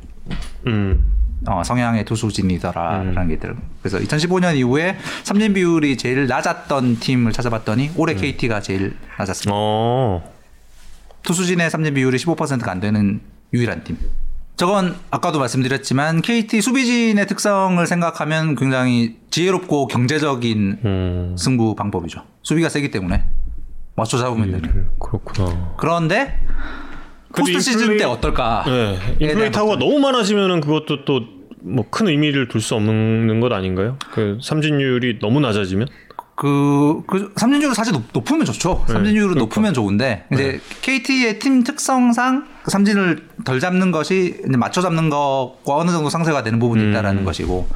[0.66, 1.14] 음.
[1.46, 3.64] 어, 성향의 투수진이더라라는 게 있더라고요.
[3.82, 9.52] 그래서 2015년 이후에 삼진 비율이 제일 낮았던 팀을 찾아봤더니 올해 KT가 제일 낮았습니다.
[9.54, 10.32] 어.
[11.22, 13.20] 투수진의 삼진 비율이 15%가 안 되는
[13.52, 13.98] 유일한 팀.
[14.58, 21.36] 저건 아까도 말씀드렸지만 KT 수비진의 특성을 생각하면 굉장히 지혜롭고 경제적인 음.
[21.38, 22.24] 승부 방법이죠.
[22.42, 23.22] 수비가 세기 때문에
[23.94, 24.88] 맞춰 잡으면 되는.
[24.98, 25.74] 그렇구나.
[25.78, 26.40] 그런데
[27.36, 28.64] 포스트 시즌 인플레이- 때 어떨까?
[28.66, 28.98] 네.
[29.20, 31.20] 인플레이 타구가 너무 많아지면은 그것도 또
[31.60, 33.96] 뭐 큰 의미를 둘 수 없는 것 아닌가요?
[34.12, 35.88] 그 삼진율이 너무 낮아지면?
[36.36, 38.84] 그, 그 삼진율은 사실 높, 높으면 좋죠.
[38.86, 39.40] 삼진율은 그러니까.
[39.40, 45.90] 높으면 좋은데 이제 KT의 팀 특성상 그 삼진을 덜 잡는 것이 맞춰 잡는 것과 어느
[45.90, 46.90] 정도 상쇄가 되는 부분이 음.
[46.90, 47.68] 있다라는 것이고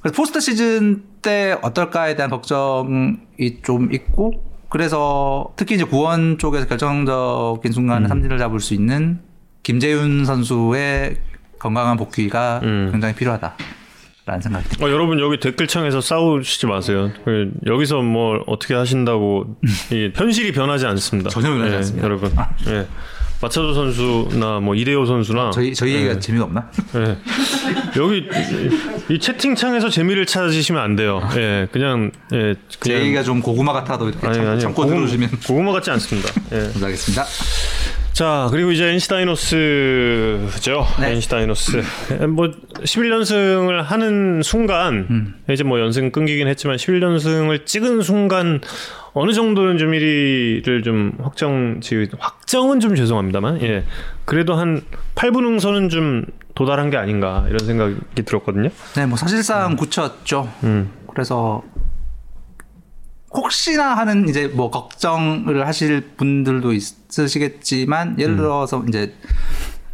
[0.00, 7.72] 그래서 포스트 시즌 때 어떨까에 대한 걱정이 좀 있고 그래서 특히 이제 구원 쪽에서 결정적인
[7.72, 8.08] 순간에 음.
[8.08, 9.20] 삼진을 잡을 수 있는
[9.62, 11.16] 김재윤 선수의
[11.58, 12.88] 건강한 복귀가 음.
[12.92, 13.54] 굉장히 필요하다
[14.28, 14.86] 라는 생각이 듭니다.
[14.86, 17.10] 어, 여러분 여기 댓글창에서 싸우시지 마세요.
[17.24, 19.56] 그, 여기서 뭐 어떻게 하신다고
[19.90, 21.30] 이 현실이 변하지 않습니다.
[21.30, 22.04] 전혀 변하지 예, 않습니다.
[22.04, 22.30] 여러분.
[22.68, 22.86] 예.
[23.40, 26.68] 마차도 선수나 뭐 이대호 선수나 저희 저희 얘기가 재미가 없나?
[26.96, 27.16] 예.
[28.00, 31.20] 여기 이, 이 채팅창에서 재미를 찾으시면 안 돼요.
[31.36, 34.88] 예, 그냥 예, 제 그냥 얘기가 좀 고구마 같아도 이렇게 아니 참, 아니 참고 고구-
[34.94, 36.28] 들어주시면 고구마 같지 않습니다.
[36.52, 36.58] 예.
[36.72, 37.24] 감사하겠습니다.
[38.18, 40.86] 자 그리고 이제 NC 다이노스죠.
[40.98, 41.12] 네.
[41.12, 41.82] NC 다이노스
[42.30, 42.50] 뭐
[42.82, 45.34] 11연승을 하는 순간 음.
[45.48, 48.60] 이제 뭐 연승 끊기긴 했지만 11연승을 찍은 순간
[49.12, 53.84] 어느 정도는 좀 1위를 좀 확정 지 확정은 좀 죄송합니다만 예
[54.24, 54.82] 그래도 한
[55.14, 56.24] 8분 응선은 좀
[56.56, 58.70] 도달한 게 아닌가 이런 생각이 들었거든요.
[58.96, 60.52] 네, 뭐 사실상 굳혔죠.
[60.64, 60.90] 음.
[61.06, 61.62] 그래서
[63.30, 69.14] 혹시나 하는 이제 뭐 걱정을 하실 분들도 있으시겠지만 예를 들어서 이제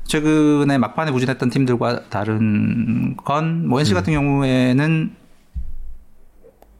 [0.04, 5.14] 최근에 막판에 부진했던 팀들과 다른 건뭐 NC 같은 경우에는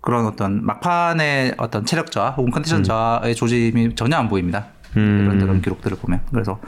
[0.01, 4.67] 그런 어떤 막판의 어떤 체력 저하 혹은 컨디션 저하의 조짐이 전혀 안 보입니다.
[4.97, 5.23] 음.
[5.25, 6.61] 이런 이런 기록들을 보면 그래서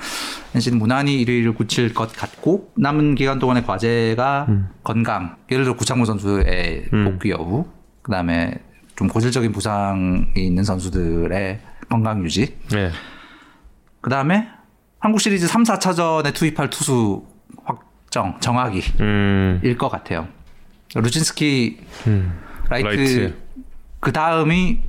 [0.54, 4.48] NC는 무난히 1위를 굳힐 것 같고 남은 기간 동안의 과제가
[4.82, 7.04] 건강 예를 들어 구창모 선수의 음.
[7.04, 7.66] 복귀 여부
[8.02, 8.58] 그다음에
[8.96, 12.90] 좀 고질적인 부상이 있는 선수들의 건강 유지 네.
[14.00, 14.48] 그 다음에
[14.98, 17.24] 한국 시리즈 3, 4차전에 투입할 투수
[17.64, 19.76] 확정 정하기일 음.
[19.78, 20.28] 것 같아요.
[20.94, 22.38] 루친스키 음.
[22.68, 23.34] 라이트, 라이트.
[24.00, 24.80] 그 다음이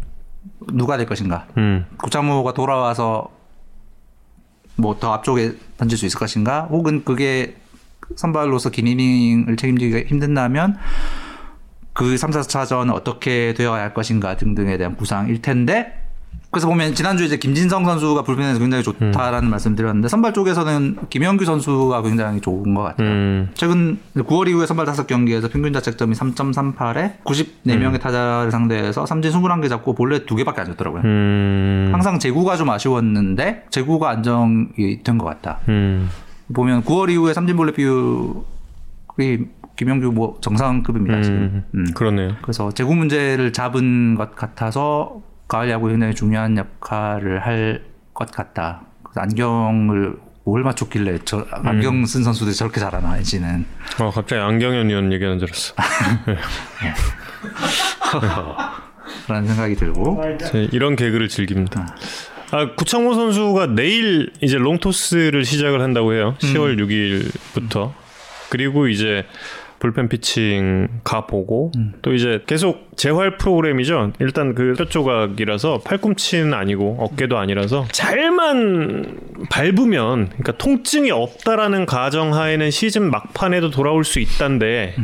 [0.74, 1.48] 누가 될 것인가?
[1.58, 1.86] 음.
[1.98, 3.32] 구창모가 돌아와서
[4.78, 6.63] 뭐 더 앞쪽에 던질 수 있을 것인가?
[6.65, 7.58] 혹은 그게
[8.15, 10.78] 선발로서 긴 이닝을 책임지기가 힘든다면
[11.98, 15.94] 그 3, 4차전 어떻게 되어야 할 것인가 등등에 대한 구상일 텐데
[16.52, 22.02] 그래서 보면 지난주에 이제 김진성 선수가 불펜에서 굉장히 좋다라는 말씀 드렸는데 선발 쪽에서는 김영규 선수가
[22.04, 23.10] 굉장히 좋은 것 같아요.
[23.10, 23.50] 음.
[23.56, 30.20] 최근 9월 이후에 선발 5경기에서 평균 자책점이 3.38에 94명의 타자를 상대해서 삼진 21개 잡고 본래
[30.20, 31.02] 2개밖에 안 줬더라고요.
[31.04, 31.90] 음.
[31.92, 35.60] 항상 제구가 좀 아쉬웠는데 제구가 안정이 된 것 같다.
[35.68, 36.10] 음.
[36.54, 41.38] 보면 9월 이후에 삼진 볼넷 비율이 김영규 뭐 정상급입니다 지금.
[41.38, 41.63] 음.
[41.80, 41.94] 음.
[41.94, 42.36] 그러네요.
[42.42, 47.82] 그래서 제구 문제를 잡은 것 같아서 가을 야구 굉장히 중요한 역할을 할
[48.13, 48.82] 것 같다.
[49.04, 53.63] 그래서 안경을 뭘 맞췄길래 저 안경 쓴 선수들이 저렇게 잘하나 NC는
[54.00, 55.76] 어 갑자기 안경현 위원 얘기하는 줄 알았어.
[59.28, 61.96] 라는 생각이 들고 제 이런 개그를 즐깁니다.
[62.52, 66.36] 아, 구창모 선수가 내일 이제 롱토스를 시작을 한다고 해요.
[66.40, 67.94] 10월 6일부터.
[68.50, 69.26] 그리고 이제
[69.80, 74.13] 불펜 피칭 가 보고 또 이제 계속 재활 프로그램이죠.
[74.20, 79.18] 일단 그 뼈 조각이라서 팔꿈치는 아니고 어깨도 아니라서 잘만
[79.50, 84.96] 밟으면 그러니까 통증이 없다라는 가정하에는 시즌 막판에도 돌아올 수 있단데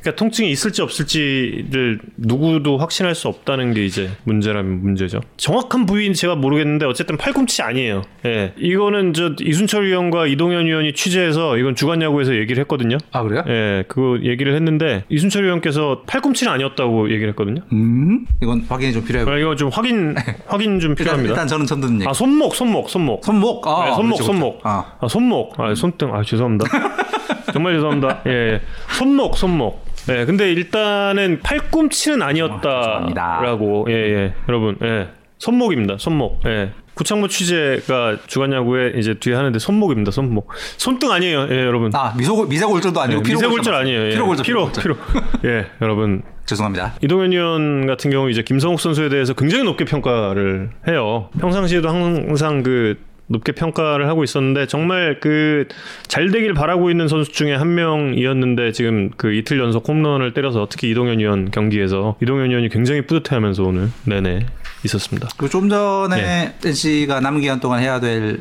[0.00, 5.20] 그러니까 통증이 있을지 없을지를 누구도 확신할 수 없다는 게 이제 문제라면 문제죠.
[5.36, 8.02] 정확한 부위는 제가 모르겠는데 어쨌든 팔꿈치 아니에요.
[8.24, 8.52] 예.
[8.56, 12.96] 이거는 저 이순철 위원과 이동현 위원이 취재해서 이건 주간 야구에서 얘기를 했거든요.
[13.10, 13.42] 아 그래요?
[13.48, 17.62] 예, 그거 얘기를 했는데 이순철 위원께서 팔꿈치는 아니었다고 얘기를 했거든요.
[17.72, 19.28] 음 이건 확인이 좀 필요해.
[19.28, 20.14] 아, 이거 좀 확인
[20.46, 21.30] 확인 좀 필요합니다.
[21.32, 22.08] 일단 저는 처음 듣는 얘기.
[22.08, 23.24] 아 손목 손목 손목.
[23.24, 23.66] 손목.
[23.66, 24.60] 아, 네, 손목 손목.
[24.62, 24.92] 아.
[25.00, 25.58] 아 손목.
[25.58, 26.14] 아 손등.
[26.14, 26.66] 아 죄송합니다.
[27.52, 28.22] 정말 죄송합니다.
[28.26, 28.60] 예, 예.
[28.96, 29.87] 손목 손목.
[30.08, 33.86] 네, 근데 일단은 팔꿈치는 아니었다라고.
[33.90, 34.34] 예, 예.
[34.48, 35.08] 여러분, 예.
[35.36, 35.98] 손목입니다.
[35.98, 36.40] 손목.
[36.46, 36.72] 예.
[36.94, 40.10] 구창모 취재가 주간야구에 이제 뒤에 하는데 손목입니다.
[40.10, 40.50] 손목.
[40.78, 41.46] 손등 아니에요.
[41.50, 41.92] 예, 여러분.
[41.94, 44.06] 아 미소 미세골절도 아니고 예, 미세골절 아니에요.
[44.06, 44.08] 예.
[44.10, 44.44] 피로골절.
[44.44, 44.96] 피로, 피로.
[45.44, 46.22] 예, 여러분.
[46.46, 46.94] 죄송합니다.
[47.02, 51.28] 이동현 위원 같은 경우 이제 김성욱 선수에 대해서 굉장히 높게 평가를 해요.
[51.38, 52.96] 평상시에도 항상 그
[53.28, 55.66] 높게 평가를 하고 있었는데 정말 그
[56.08, 60.90] 잘 되길 바라고 있는 선수 중에 한 명이었는데 지금 그 이틀 연속 홈런을 때려서 특히
[60.90, 64.46] 이동현 위원 경기에서 이동현 위원이 굉장히 뿌듯해하면서 오늘 내내
[64.84, 65.28] 있었습니다.
[65.36, 66.54] 그리고 좀 전에 네.
[66.64, 68.40] NC가 남은 기간 동안 해야 될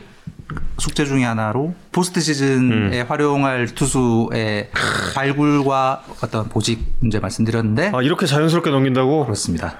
[0.77, 3.05] 숙제 중에 하나로 포스트 시즌에 음.
[3.07, 4.69] 활용할 투수의
[5.13, 9.25] 발굴과 어떤 보직 문제 말씀드렸는데 아 이렇게 자연스럽게 넘긴다고?
[9.25, 9.75] 그렇습니다.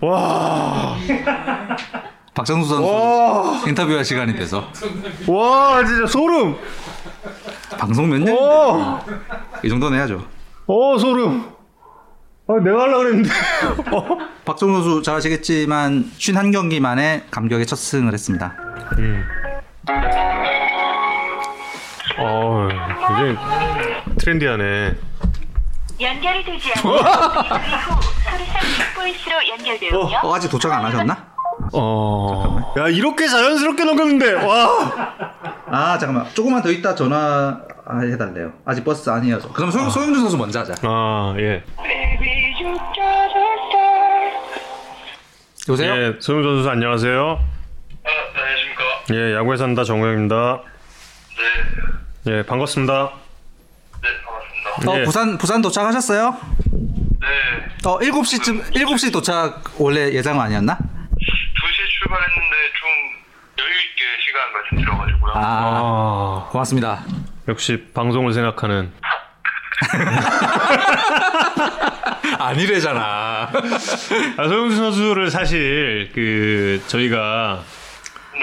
[0.00, 0.96] 와,
[2.34, 4.68] 박정수 선수 와, 인터뷰할 시간이 돼서
[5.26, 6.56] 와 진짜 소름.
[7.78, 8.34] 방송 몇 년?
[8.36, 8.98] 오,
[9.64, 10.24] 이 정도는 해야죠.
[10.66, 11.50] 오 소름.
[12.48, 13.30] 아 내가 하려 그랬는데.
[13.92, 14.18] 어?
[14.44, 18.54] 박정수 선수 잘 아시겠지만 51 경기 만에 감격의 첫 승을 했습니다.
[22.18, 22.68] 어,
[23.08, 23.36] 굉장히
[24.18, 24.94] 트렌디하네.
[26.00, 28.60] 연결이 되지 이후 소리산
[28.94, 31.29] 빅보이스로 연결되오며 어, 아직 도착 안 하셨나?
[31.72, 34.92] 어, 야 이렇게 자연스럽게 넘겼는데 와.
[35.66, 37.60] 아 잠깐만 조금만 더 있다 전화
[38.02, 38.52] 해달래요.
[38.64, 39.52] 아직 버스 아니어서.
[39.52, 40.74] 그럼 소, 소영준 선수 먼저 하자.
[40.82, 41.62] 아 예.
[45.68, 45.94] 여보세요?
[45.94, 47.20] 예, 소영 선수 안녕하세요.
[47.22, 48.82] 아, 네, 안녕하십니까.
[49.14, 50.60] 예, 야구에 산다 정우영입니다.
[52.24, 53.10] 네, 예, 반갑습니다.
[54.02, 54.90] 네, 반갑습니다.
[54.92, 55.04] 어, 예.
[55.04, 56.36] 부산 부산 도착하셨어요?
[57.20, 57.26] 네,
[57.84, 60.78] 어 7시쯤 7시 도착 원래 예상 아니었나?
[62.00, 62.88] 2시에 출발했는데 좀
[63.58, 65.32] 여유있게 시간 말씀드려가지고요.
[65.34, 67.04] 아, 아, 고맙습니다.
[67.48, 68.92] 역시 방송을 생각하는.
[72.38, 73.50] 아니래잖아.
[74.36, 77.62] 아, 소영준 선수를 사실 그 저희가
[78.34, 78.40] 네.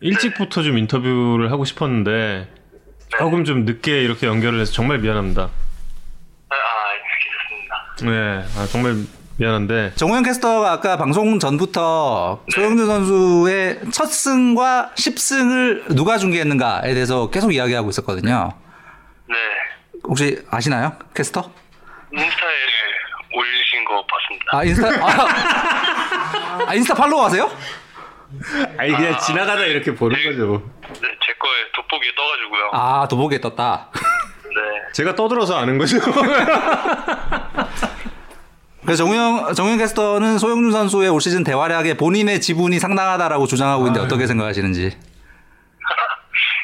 [0.00, 2.48] 일찍부터 좀 인터뷰를 하고 싶었는데
[3.18, 5.42] 조금 좀 늦게 이렇게 연결을 해서 정말 미안합니다.
[5.42, 5.50] 아,
[6.54, 6.56] 아
[7.98, 8.02] 괜찮습니다.
[8.02, 8.94] 네, 아, 정말
[9.38, 17.52] 미안한데 정우영 캐스터가 아까 방송 전부터 소영준 선수의 첫 승과 10승을 누가 중계했는가에 대해서 계속
[17.52, 18.52] 이야기하고 있었거든요.
[19.28, 19.34] 네.
[20.04, 20.96] 혹시 아시나요?
[21.14, 21.50] 캐스터?
[22.12, 22.54] 인스타에
[23.34, 24.46] 올리신 거 봤습니다.
[24.52, 27.50] 아, 인스타, 아, 아, 인스타 팔로우 하세요?
[28.78, 30.62] 아니 그냥 지나가다 이렇게 보는 거죠.
[30.82, 32.70] 네, 제 거에 돋보기에 떠가지고요.
[32.72, 33.90] 아, 도보기에 떴다.
[33.92, 34.92] 네.
[34.94, 35.98] 제가 떠들어서 아는 거죠.
[38.86, 44.26] 그래서 정우영, 정우영 캐스터는 소영준 선수의 올 시즌 대활약에 본인의 지분이 상당하다라고 주장하고 있는데 어떻게
[44.26, 44.82] 생각하시는지.
[44.82, 44.96] 얘한테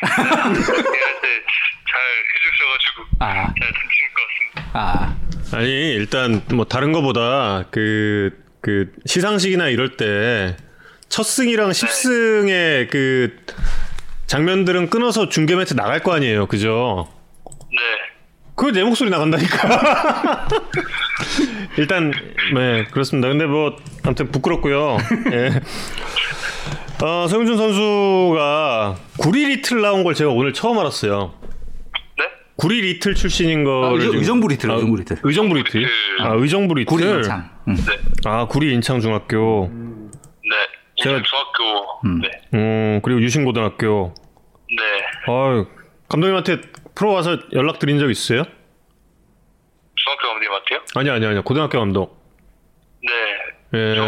[1.91, 2.01] 잘
[2.33, 3.35] 해주셔가지고 아.
[3.35, 4.71] 잘 다친 것 같습니다.
[4.73, 5.17] 아,
[5.57, 10.57] 아니 일단 뭐 다른 거보다 그, 그 시상식이나 이럴 때
[11.13, 13.37] 첫 승이랑 10승의 그
[14.29, 17.07] 장면들은 끊어서 중계 멘트 나갈 거 아니에요, 그죠?
[17.71, 18.12] 네.
[18.55, 20.47] 그거 내 목소리 나간다니까.
[21.79, 22.13] 일단
[22.55, 23.29] 네 그렇습니다.
[23.29, 24.99] 근데 뭐 아무튼 부끄럽고요.
[25.33, 25.61] 예.
[27.05, 31.35] 어, 소형준 선수가 구리 리틀 나온 걸 제가 오늘 처음 알았어요.
[32.19, 32.25] 네?
[32.57, 35.17] 구리 리틀 출신인 거를 의정- 지금- 의정 부 리틀, 아, 의정부 리틀.
[35.23, 35.87] 의정부 리틀.
[36.21, 36.87] 아 의정부 리틀.
[36.97, 37.51] 구리 인창.
[37.69, 37.75] 응.
[37.75, 37.83] 네.
[38.27, 39.69] 아 구리 인창 중학교.
[39.73, 41.03] 네.
[41.03, 42.01] 제가- 중학교.
[42.05, 42.21] 음.
[42.21, 42.29] 네.
[42.55, 44.15] 음 그리고 유신고등학교.
[44.69, 45.33] 네.
[45.33, 45.67] 아유
[46.09, 46.61] 감독님한테
[46.95, 48.45] 프로 와서 연락 드린 적 있어요?
[49.95, 50.81] 중학교 감독님한테요?
[50.97, 52.21] 아니 아니 아니 고등학교 감독.
[53.03, 53.79] 네.
[53.79, 53.95] 예.
[53.95, 54.03] 저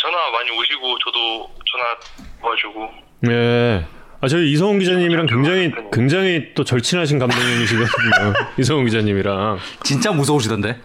[0.00, 1.96] 전화 많이 오시고 저도 전화
[2.40, 2.90] 와가지고
[3.30, 3.86] 예.
[4.20, 8.32] 아 저희 이성훈 기자님이랑 굉장히 굉장히 또 절친하신 감독님이시거든요.
[8.58, 9.58] 이성훈 기자님이랑.
[9.82, 10.80] 진짜 무서우시던데.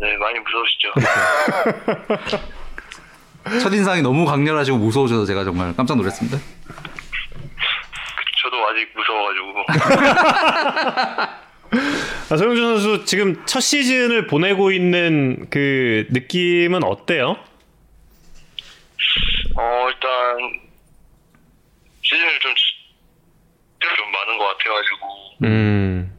[0.00, 0.92] 네 많이 무서우시죠.
[3.62, 6.38] 첫인상이 너무 강렬하시고 무서우셔서 제가 정말 깜짝 놀랐습니다.
[8.40, 9.64] 저도 아직 무서워가지고.
[12.30, 17.36] 아, 서영준 선수 지금 첫 시즌을 보내고 있는 그 느낌은 어때요?
[19.56, 20.60] 어 일단
[22.02, 25.06] 시즌을 좀좀 많은 것 같아가지고
[25.44, 26.18] 음.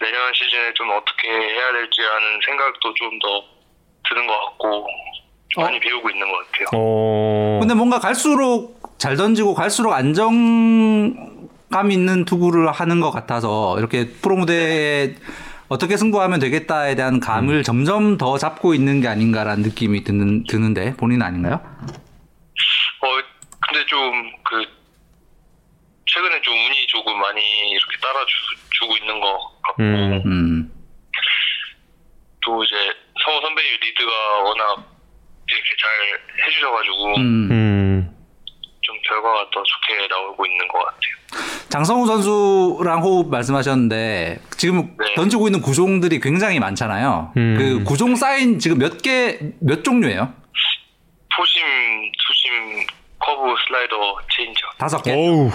[0.00, 3.58] 내년 시즌에 좀 어떻게 해야 될지라는 생각도 좀 더
[4.08, 4.86] 드는 것 같고 좀
[5.56, 6.66] 많이 배우고 있는 것 같아요.
[6.74, 7.58] 어.
[7.60, 15.14] 근데 뭔가 갈수록 잘 던지고 갈수록 안정감 있는 투구를 하는 것 같아서 이렇게 프로 무대에
[15.68, 21.22] 어떻게 승부하면 되겠다에 대한 감을 점점 더 잡고 있는 게 아닌가라는 느낌이 드는, 드는데 본인
[21.22, 21.54] 아닌가요?
[21.54, 23.06] 어
[23.60, 24.64] 근데 좀 그
[26.06, 27.40] 최근에 좀 운이 조금 많이
[27.70, 30.22] 이렇게 따라주고 있는 것 같고 음.
[30.24, 30.72] 음.
[32.40, 32.74] 또 이제
[33.24, 34.10] 성우 선배님 리드가
[34.42, 34.97] 워낙
[35.48, 37.48] 이렇게 잘 해주셔가지고 음.
[37.50, 38.16] 음.
[38.80, 41.18] 좀 결과가 더 좋게 나오고 있는 것 같아요.
[41.68, 45.14] 장성우 선수랑 호흡 말씀하셨는데 지금 네.
[45.14, 47.32] 던지고 있는 구종들이 굉장히 많잖아요.
[47.36, 47.56] 음.
[47.58, 50.32] 그 구종 사인 지금 몇 개, 몇 종류예요?
[51.36, 51.62] four-seam,
[52.26, 52.86] two-seam,
[53.18, 53.96] 커브, 슬라이더,
[54.34, 54.60] 체인지업.
[54.78, 55.12] 다섯 개?
[55.12, 55.50] 어우.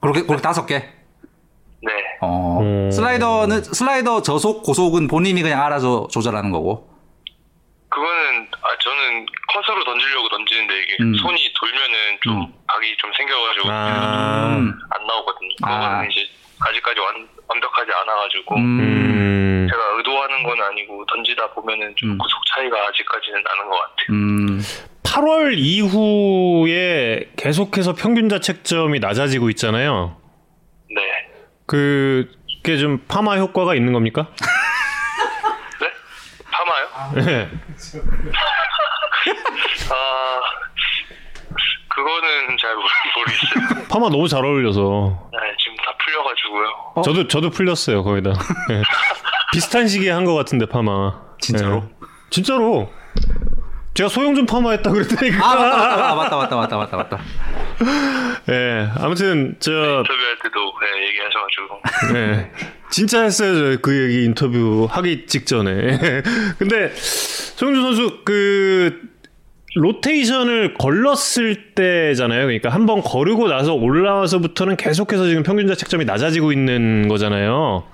[0.00, 0.78] 그렇게, 그렇게 다섯 개?
[1.82, 1.92] 네.
[2.20, 2.60] 어.
[2.60, 2.90] 음.
[2.90, 6.93] 슬라이더는, 슬라이더 저속, 고속은 본인이 그냥 알아서 조절하는 거고.
[7.94, 11.14] 그거는 아 저는 컷으로 던지려고 던지는데 이게 음.
[11.14, 12.52] 손이 돌면은 좀 음.
[12.66, 14.56] 각이 좀 생겨가지고 아.
[14.58, 14.74] 음.
[14.90, 15.50] 안 나오거든요.
[15.62, 15.78] 아.
[15.78, 16.28] 그거는 이제
[16.58, 18.80] 아직까지 완, 완벽하지 않아가지고 음.
[18.80, 19.68] 음.
[19.70, 22.18] 제가 의도하는 건 아니고 던지다 보면은 좀 음.
[22.18, 24.06] 구속 차이가 아직까지는 나는 것 같아요.
[24.10, 24.60] 음.
[25.04, 30.20] 8월 이후에 계속해서 평균 자책점이 낮아지고 있잖아요.
[30.92, 31.02] 네.
[31.66, 34.32] 그게 좀 파마 효과가 있는 겁니까?
[37.14, 37.22] 네?
[37.24, 37.50] 네.
[39.90, 40.40] 아
[41.88, 43.88] 그거는 잘 모르- 모르겠어요.
[43.88, 45.30] 파마 너무 잘 어울려서.
[45.32, 46.68] 네, 지금 다 풀려가지고요.
[46.96, 47.02] 어?
[47.02, 48.32] 저도 저도 풀렸어요 거의 다.
[48.68, 48.82] 네.
[49.52, 51.12] 비슷한 시기에 한 것 같은데 파마.
[51.40, 51.80] 진짜로?
[51.82, 51.88] 네.
[52.30, 52.90] 진짜로.
[53.94, 55.44] 제가 소영준 파마했다 그랬다니까.
[55.46, 57.20] 아, 맞다, 맞다, 맞다, 맞다, 맞다, 맞다.
[58.50, 58.88] 예.
[58.98, 62.50] 아무튼 저 인터뷰할 때도 네, 얘기하셔가지고 예.
[62.90, 63.76] 진짜 했어요.
[63.76, 65.98] 저그 얘기 인터뷰 하기 직전에.
[66.58, 69.00] 근데 소영준 선수 그
[69.76, 72.46] 로테이션을 걸렀을 때잖아요.
[72.46, 77.84] 그러니까 한 번 거르고 나서 올라와서부터는 계속해서 지금 평균 자책점이 낮아지고 있는 거잖아요.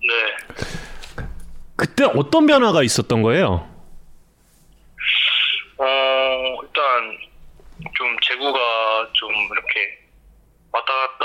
[0.00, 1.24] 네.
[1.76, 3.68] 그때 어떤 변화가 있었던 거예요?
[5.78, 7.18] 어 일단
[7.96, 9.98] 좀 제구가 좀 이렇게
[10.72, 11.24] 왔다 갔다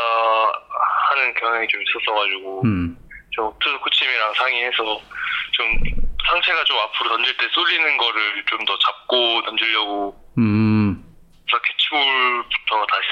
[1.10, 2.98] 하는 경향이 좀 있었어가지고 음.
[3.36, 4.84] 저 투수 코치님이랑 상의해서
[5.52, 5.68] 좀
[6.30, 11.04] 상체가 좀 앞으로 던질 때 쏠리는 거를 좀 더 잡고 던지려고 음.
[11.46, 13.08] 그래서 캐치볼부터 다시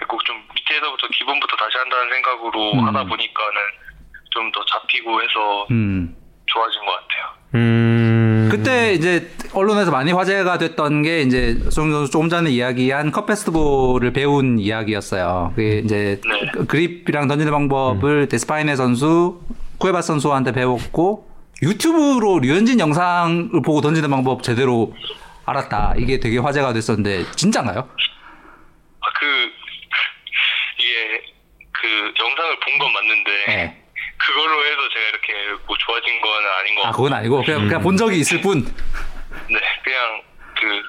[0.00, 2.86] 좀꼭좀 밑에서부터 기본부터 다시 한다는 생각으로 음.
[2.88, 3.60] 하다 보니까는
[4.32, 6.16] 좀 더 잡히고 해서 음.
[6.46, 7.34] 좋아진 것 같아요.
[7.54, 8.48] 음.
[8.50, 14.12] 그때 이제 언론에서 많이 화제가 됐던 게 이제 송 선수 조금 전에 이야기한 컵 페스티벌을
[14.12, 15.52] 배운 이야기였어요.
[15.54, 16.50] 그게 이제 네.
[16.52, 19.40] 그 그립이랑 던지는 방법을 데스파이네 선수,
[19.78, 21.28] 쿠에바 선수한테 배웠고
[21.62, 24.92] 유튜브로 류현진 영상을 보고 던지는 방법 제대로
[25.46, 25.94] 알았다.
[25.98, 27.78] 이게 되게 화제가 됐었는데 진짜인가요?
[27.78, 29.26] 아, 그
[30.80, 31.22] 이게
[31.72, 31.86] 그
[32.18, 33.83] 영상을 본 건 맞는데 네.
[34.26, 37.82] 그걸로 해서 제가 이렇게 뭐 좋아진 건 아닌 것 아 같고 그건 아니고 그냥, 그냥
[37.82, 38.64] 본 적이 있을 뿐.
[38.64, 40.22] 네 그냥
[40.58, 40.82] 그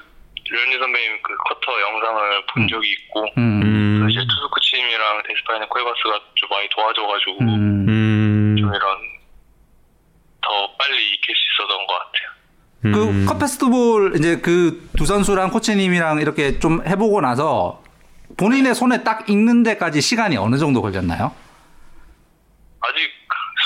[0.48, 3.62] 류현진 선배님 그 커터 영상을 본 적이 있고 음.
[3.62, 4.00] 음.
[4.06, 7.88] 그 이제 투수 코치님이랑 데스파이네 코에바스가 좀 많이 도와줘가지고 음.
[7.88, 8.56] 음.
[8.58, 8.80] 좀 이런
[10.42, 12.28] 더 빨리 익힐 수 있었던 것 같아요.
[12.84, 12.92] 음.
[12.92, 17.82] 그 컵페스티벌 이제 그 두 선수랑 코치님이랑 이렇게 좀 해보고 나서
[18.38, 21.34] 본인의 손에 딱 익는 데까지 시간이 어느 정도 걸렸나요?
[22.80, 23.10] 아직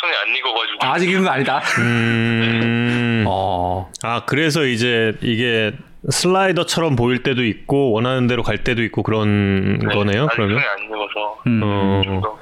[0.01, 1.61] 손이 안 익어가지고 아, 직 익은 거 아니다.
[1.79, 3.25] 음.
[3.27, 3.91] 어.
[4.03, 5.73] 아 그래서 이제 이게
[6.09, 10.25] 슬라이더처럼 보일 때도 있고 원하는 대로 갈 때도 있고 그런 네, 거네요.
[10.25, 11.61] 아직 그러면 손이 안 익어서 음.
[11.63, 12.39] 어.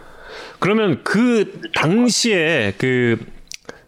[0.60, 3.18] 그러면 그 당시에 그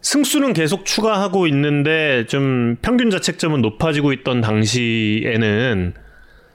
[0.01, 5.93] 승수는 계속 추가하고 있는데 좀 평균 자책점은 높아지고 있던 당시에는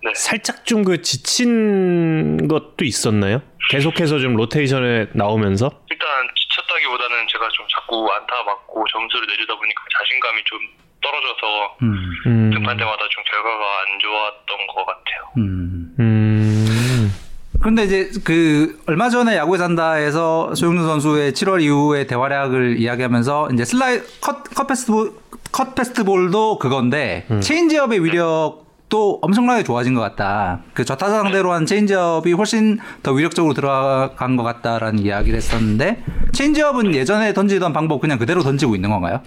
[0.04, 0.12] 네.
[0.14, 3.40] 살짝 좀 그 지친 것도 있었나요?
[3.70, 10.42] 계속해서 좀 로테이션에 나오면서 일단 지쳤다기보다는 제가 좀 자꾸 안타 맞고 점수를 내주다 보니까 자신감이
[10.44, 10.58] 좀
[11.02, 12.12] 떨어져서 음.
[12.26, 12.50] 음.
[12.52, 15.32] 등판 때마다 좀 결과가 안 좋았던 것 같아요.
[15.38, 15.94] 음.
[16.00, 17.12] 음.
[17.60, 24.00] 그런데 이제 그 얼마 전에 야구에 산다에서 소형준 선수의 7월 이후의 대활약을 이야기하면서 이제 슬라이
[24.20, 25.12] cut, cut fastball
[25.52, 30.60] cut fastball도 그건데 체인지업의 위력 도 엄청나게 좋아진 것 같다.
[30.72, 37.32] 그 좌타자 상대로 한 체인지업이 훨씬 더 위력적으로 들어간 것 같다라는 이야기를 했었는데 체인지업은 예전에
[37.32, 39.22] 던지던 방법 그냥 그대로 던지고 있는 건가요?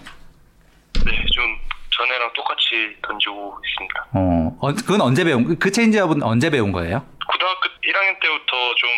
[1.05, 1.57] 네, 좀
[1.91, 4.07] 전에랑 똑같이 던지고 있습니다.
[4.13, 7.03] 어, 어, 그건 언제 배운 그 체인지업은 언제 배운 거예요?
[7.27, 8.89] 고등학교 1학년 때부터 좀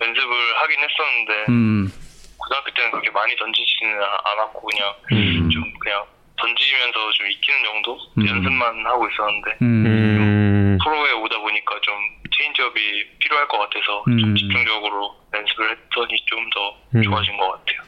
[0.00, 1.92] 연습을 하긴 했었는데 음,
[2.36, 5.50] 고등학교 때는 그렇게 많이 던지지는 않았고 그냥 음.
[5.50, 6.04] 좀 그냥
[6.40, 8.26] 던지면서 좀 익히는 정도 음.
[8.26, 10.78] 연습만 하고 있었는데 음, 음.
[10.82, 11.94] 프로에 오다 보니까 좀
[12.36, 12.80] 체인지업이
[13.18, 14.18] 필요할 것 같아서 음.
[14.18, 17.02] 좀 집중적으로 연습을 했더니 좀더 음.
[17.02, 17.78] 좋아진 것 같아요.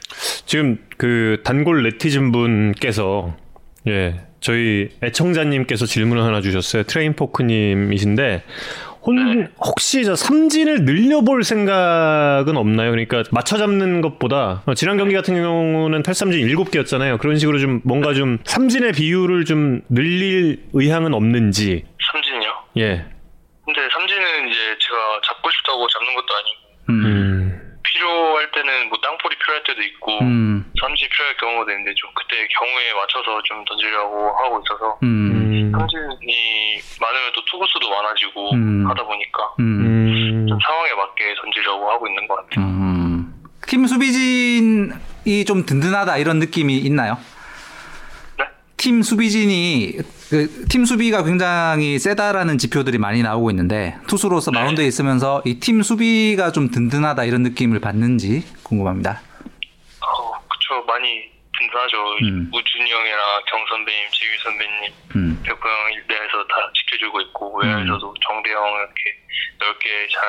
[0.47, 3.35] 지금 그 단골 네티즌 분께서
[3.87, 6.83] 예 저희 애청자님께서 질문을 하나 주셨어요.
[6.85, 8.43] 트레인 포크님이신데 혼,
[9.09, 9.49] 네.
[9.59, 12.91] 혹시 저 삼진을 늘려볼 생각은 없나요?
[12.91, 17.19] 그러니까 맞춰 잡는 것보다 어, 지난 경기 같은 경우는 탈삼진 7개였잖아요.
[17.19, 22.51] 그런 식으로 좀 뭔가 좀 삼진의 비율을 좀 늘릴 의향은 없는지 삼진이요?
[22.79, 23.07] 예.
[23.65, 27.50] 근데 삼진은 이제 제가 잡고 싶다고 잡는 것도 아니고 음, 음.
[28.01, 32.93] 필요할 때는 뭐 땅볼이 필요할 때도 있고 음, 삼진이 필요할 경우도 있는데 좀 그때 경우에
[32.95, 35.73] 맞춰서 좀 던지려고 하고 있어서 음, 음.
[35.73, 38.87] 삼진이 많으면 또 투구수도 많아지고 음.
[38.89, 39.85] 하다 보니까 음.
[39.85, 40.47] 음.
[40.49, 42.65] 좀 상황에 맞게 던지려고 하고 있는 것 같아요.
[42.65, 43.35] 음.
[43.67, 47.19] 팀 수비진이 좀 든든하다 이런 느낌이 있나요?
[48.81, 48.85] 네?
[48.85, 49.97] 팀 수비진이
[50.31, 54.61] 그 팀 수비가 굉장히 세다라는 지표들이 많이 나오고 있는데 투수로서 네.
[54.61, 59.21] 마운드에 있으면서 이 팀 수비가 좀 든든하다 이런 느낌을 받는지 궁금합니다.
[60.01, 61.29] 어, 그쵸 많이
[61.59, 61.97] 든든하죠.
[62.23, 62.51] 음.
[62.55, 63.19] 우준이 형이랑
[63.51, 65.43] 경 선배님, 재규 선배님, 음.
[65.45, 69.03] 백호 형 일대에서 다 지켜주고 있고 외야에서도 정대 형 이렇게
[69.59, 70.23] 넓게 잘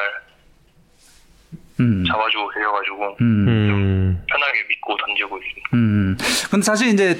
[1.79, 2.03] 음.
[2.05, 3.47] 잡아주고 계셔가지고 음.
[3.47, 4.25] 음.
[4.27, 5.69] 편하게 믿고 던지고 있습니다.
[5.73, 6.17] 음.
[6.49, 7.17] 근데 사실 이제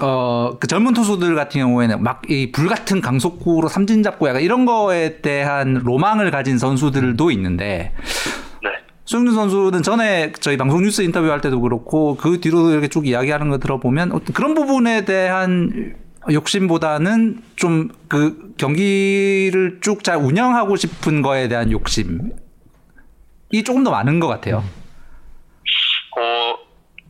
[0.00, 5.20] 어, 그 젊은 투수들 같은 경우에는 막 이 불같은 강속구로 삼진 잡고 약간 이런 거에
[5.20, 7.94] 대한 로망을 가진 선수들도 있는데
[8.62, 8.70] 네.
[9.04, 13.58] 소형준 선수는 전에 저희 방송 뉴스 인터뷰할 때도 그렇고 그 뒤로도 이렇게 쭉 이야기하는 거
[13.58, 15.94] 들어보면 어떤 그런 부분에 대한
[16.30, 22.18] 욕심보다는 좀 그 경기를 쭉 잘 운영하고 싶은 거에 대한 욕심이
[23.64, 24.58] 조금 더 많은 것 같아요.
[26.18, 26.58] 어,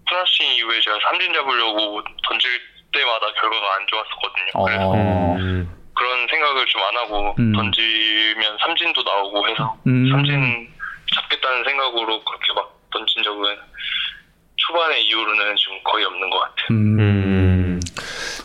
[0.08, 2.50] 플라싱 이후에 제가 삼진 잡으려고 던질
[2.96, 4.64] 때마다 결과가 안 좋았었거든요.
[4.64, 5.36] 그래서 어.
[5.36, 5.68] 음.
[5.94, 7.52] 그런 생각을 좀 안 하고 음.
[7.52, 10.08] 던지면 삼진도 나오고 해서 음.
[10.10, 10.68] 삼진
[11.14, 13.56] 잡겠다는 생각으로 그렇게 막 던진 적은
[14.56, 16.66] 초반의 이후로는 좀 거의 없는 것 같아요.
[16.70, 16.98] 음.
[17.00, 17.80] 음.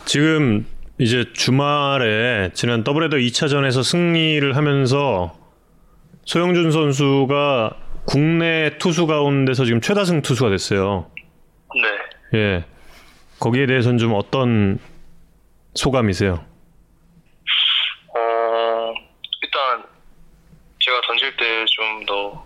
[0.04, 0.66] 지금
[0.98, 5.34] 이제 주말에 지난 더블헤더 2차전에서 승리를 하면서
[6.24, 11.10] 소영준 선수가 국내 투수 가운데서 지금 최다승 투수가 됐어요.
[12.32, 12.38] 네.
[12.38, 12.64] 예.
[13.42, 14.78] 거기에 대해서는 좀 어떤
[15.74, 16.34] 소감이세요?
[18.14, 18.94] 어,
[19.42, 19.84] 일단
[20.78, 22.44] 제가 던질 때 좀 더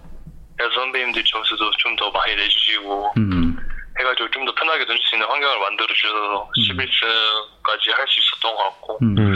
[0.74, 3.56] 선배님들 점수도 좀 더 많이 내주시고 음.
[3.98, 8.62] 해가지고 좀 더 편하게 던질 수 있는 환경을 만들어 주셔서 11승까지 할 수 있었던 것
[8.64, 9.18] 같고 음.
[9.18, 9.34] 음.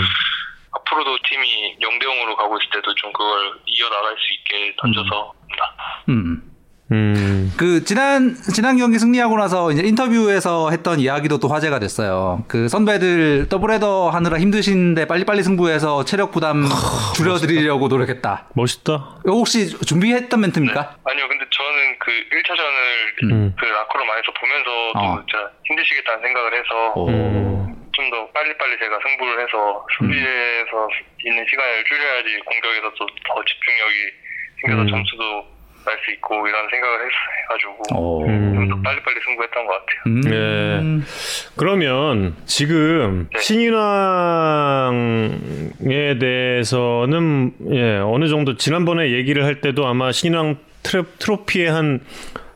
[0.72, 5.34] 앞으로도 팀이 0대 0으로 가고 있을 때도 좀 그걸 이어나갈 수 있게 던져서
[6.08, 6.49] 음.
[6.92, 7.52] 음.
[7.56, 12.44] 그 지난 지난 경기 승리하고 나서 이제 인터뷰에서 했던 이야기도 또 화제가 됐어요.
[12.48, 16.66] 그 선배들 더블헤더 하느라 힘드신데 빨리빨리 승부해서 체력 부담
[17.14, 18.48] 줄여드리려고 노력했다.
[18.54, 19.20] 멋있다.
[19.24, 20.96] 이거 혹시 준비했던 멘트입니까?
[21.04, 23.54] 아니요 근데 저는 그 1차전을 음.
[23.58, 25.16] 그 라커룸 안에서 보면서 어.
[25.16, 27.50] 또 진짜 힘드시겠다는 생각을 해서 음.
[27.92, 30.88] 좀더 빨리빨리 제가 승부를 해서 수비에서
[31.24, 33.94] 있는 시간을 줄여야지 공격에서 또 더 집중력이
[34.62, 34.88] 생겨서 음.
[34.88, 35.59] 점수도
[35.90, 37.08] 날 수 있고 이런 생각을 했,
[37.42, 38.24] 해가지고 어.
[38.26, 38.54] 음.
[38.54, 40.00] 좀더 빨리빨리 승부했던 것 같아요.
[40.06, 40.20] 음.
[40.20, 41.04] 네.
[41.56, 43.40] 그러면 지금 네.
[43.40, 43.78] 신인왕에
[46.18, 52.00] 대해서는 예, 어느 정도 지난번에 얘기를 할 때도 아마 신인왕 트로, 트로피에 한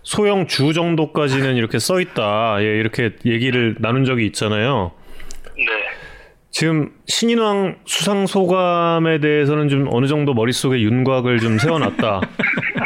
[0.02, 2.56] 소형 주 정도까지는 이렇게 써 있다.
[2.60, 4.92] 예, 이렇게 얘기를 나눈 적이 있잖아요.
[5.56, 5.64] 네.
[6.50, 12.20] 지금 신인왕 수상 소감에 대해서는 좀 어느 정도 머릿속에 윤곽을 좀 세워놨다.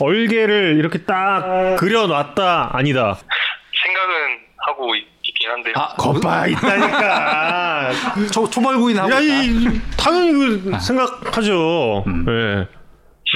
[0.00, 3.18] 얼개를 이렇게 딱 그려놨다 아니다.
[3.84, 4.14] 생각은
[4.66, 5.04] 하고 있,
[5.38, 7.90] 긴 한데 아, 거봐 있다니까.
[8.32, 9.20] 초, 초벌구인 하고 야.
[9.20, 10.32] 이, 당연히
[10.62, 12.04] 그 생각하죠.
[12.28, 12.68] 예.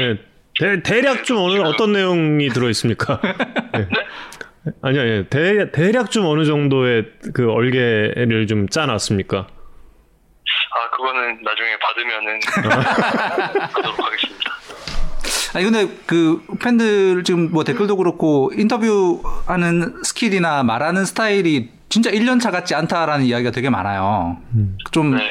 [0.03, 0.19] 예.
[0.59, 3.21] 대, 대략 좀 어느 어떤 내용이 들어 있습니까?
[3.77, 3.89] 예.
[4.83, 5.27] 아니요, 예.
[5.29, 9.47] 대, 대략 좀 어느 정도의 그 얼개를 좀 짜놨습니까?
[10.77, 12.41] 아 그거는 나중에 받으면은
[13.73, 14.36] 하도록 하겠습니다.
[15.57, 22.51] 아니 근데 그 팬들 지금 뭐 댓글도 그렇고 인터뷰하는 skill이나 말하는 스타일이 진짜 1년 차
[22.51, 24.37] 같지 않다라는 이야기가 되게 많아요.
[24.91, 25.27] 좀 네.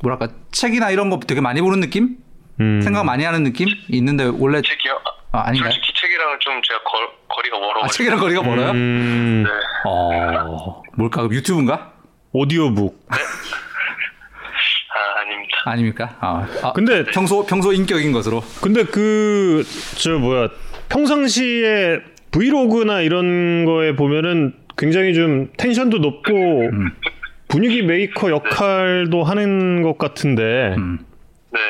[0.00, 2.18] 뭐랄까 책이나 이런 거 되게 많이 보는 느낌?
[2.60, 2.82] 음.
[2.82, 3.66] 생각 많이 하는 느낌?
[3.88, 5.00] 있는데 원래 책이요?
[5.32, 5.72] 아, 아닌가요?
[5.72, 8.70] 솔직히 책이랑은 좀 제가 거, 거리가 멀어가지고 아, 책이랑 거리가 멀어요?
[8.70, 9.50] 음, 네.
[9.86, 11.90] 어 뭘까 유튜브인가?
[12.30, 13.08] 오디오북.
[13.10, 13.16] 아
[15.64, 16.16] 아닙니까?
[16.20, 18.42] 아, 아, 근데 평소 평소 인격인 것으로.
[18.62, 19.64] 근데 그
[19.96, 20.48] 저 뭐야
[20.88, 22.00] 평상시에
[22.30, 26.70] vlog나 이런 거에 보면은 굉장히 좀 tension도 높고
[27.48, 30.98] 분위기 메이커 역할도 하는 것 같은데 음.
[31.52, 31.60] 네.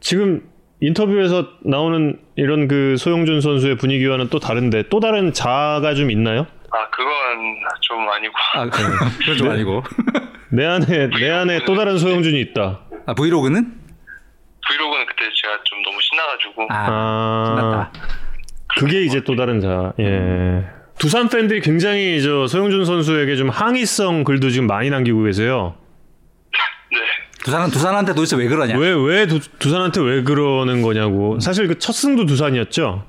[0.00, 0.42] 지금
[0.80, 6.46] 인터뷰에서 나오는 이런 그 소형준 선수의 분위기와는 또 다른데 또 다른 자아가 좀 있나요?
[6.72, 7.12] 아 그건
[7.82, 9.82] 좀 아니고 아 그건 좀 아니고.
[10.52, 12.80] 내 안에 내 안에 또 다른 소영준이 있다.
[13.06, 13.72] 아 브이로그는?
[14.68, 17.92] 브이로그는 그때 제가 좀 너무 신나가지고 아, 아, 신났다.
[18.78, 19.92] 그게 이제 또 다른 자.
[19.98, 20.64] 예.
[20.98, 25.74] 두산 팬들이 굉장히 저 소영준 선수에게 좀 항의성 글도 지금 많이 남기고 계세요.
[26.92, 26.98] 네.
[27.44, 28.76] 두산은 두산한테 도대체 왜 그러냐?
[28.78, 31.40] 왜 왜 두산한테 왜 그러는 거냐고.
[31.40, 33.06] 사실 그 첫 승도 두산이었죠.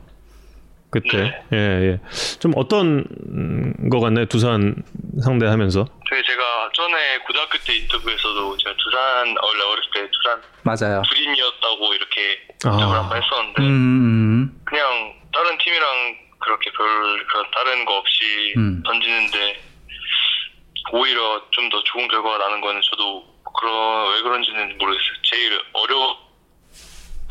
[0.90, 1.42] 그때.
[1.54, 2.00] 예, 예.
[2.40, 4.26] 좀 어떤 음, 거 같나요?
[4.26, 4.76] 두산
[5.24, 5.86] 상대하면서.
[6.10, 11.02] 저희 제가 전에 고등학교 때 인터뷰에서도 제가 두산 원래 어렸을 때 두산 맞아요.
[11.08, 12.70] 불인이었다고 이렇게 아.
[12.70, 18.82] 인터뷰를 한번 했었는데 음, 그냥 다른 팀이랑 그렇게 별 그런 다른 거 없이 음.
[18.86, 19.62] 던지는데
[20.94, 23.24] 오히려 좀 더 좋은 결과가 나는 거는 저도
[23.58, 25.14] 그런 왜 그런지는 모르겠어요.
[25.24, 26.16] 제일 어려운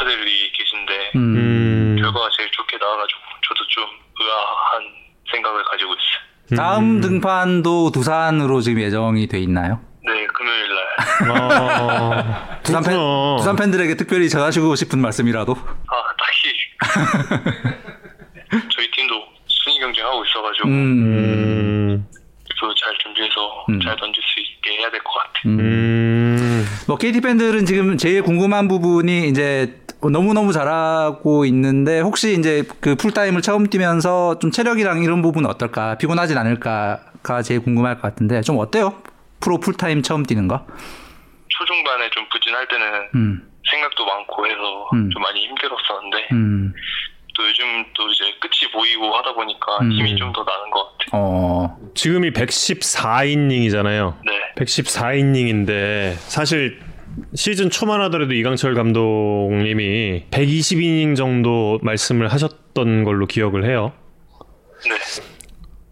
[0.00, 1.18] 애들이 계신데 음.
[1.36, 1.96] 음.
[2.00, 3.84] 결과가 제일 좋게 나와가지고 저도 좀
[4.20, 4.94] 의아한
[5.30, 6.29] 생각을 가지고 있어요.
[6.56, 9.80] 다음 등판도 두산으로 지금 예정이 돼 있나요?
[10.06, 10.68] 네 금요일
[11.28, 11.40] 날.
[11.40, 12.96] 아, 두산 팬.
[13.38, 15.52] 두산 팬들에게 특별히 전하시고 싶은 말씀이라도.
[15.52, 17.60] 아 딱히
[18.74, 19.14] 저희 팀도
[19.46, 20.72] 순위 경쟁하고 있어가지고 음.
[20.72, 22.06] 음.
[22.60, 23.80] 또잘 준비해서 음.
[23.80, 25.32] 잘 던질 수 있게 해야 될 것 같아요.
[25.46, 26.66] 음.
[26.86, 32.94] 뭐 KT 팬들은 지금 제일 궁금한 부분이 이제 너무 너무 잘하고 있는데 혹시 이제 그
[32.94, 38.58] 풀타임을 처음 뛰면서 좀 체력이랑 이런 부분은 어떨까 피곤하진 않을까가 제일 궁금할 것 같은데 좀
[38.58, 38.94] 어때요?
[39.40, 40.66] 프로 풀타임 처음 뛰는 거?
[41.48, 45.10] 초중반에 좀 부진할 때는 음, 생각도 많고 해서 음.
[45.10, 46.72] 좀 많이 힘들었었는데 음,
[47.36, 49.92] 또 요즘 또 이제 끝이 보이고 하다 보니까 음.
[49.92, 51.10] 힘이 좀 더 나는 것 같아요.
[51.12, 54.14] 어, 지금이 114이닝이잖아요.
[54.24, 54.32] 네.
[54.56, 56.80] 114이닝인데 사실
[57.34, 63.92] 시즌 초만 하더라도 이강철 감독님이 120이닝 정도 말씀을 하셨던 걸로 기억을 해요.
[64.84, 64.90] 네.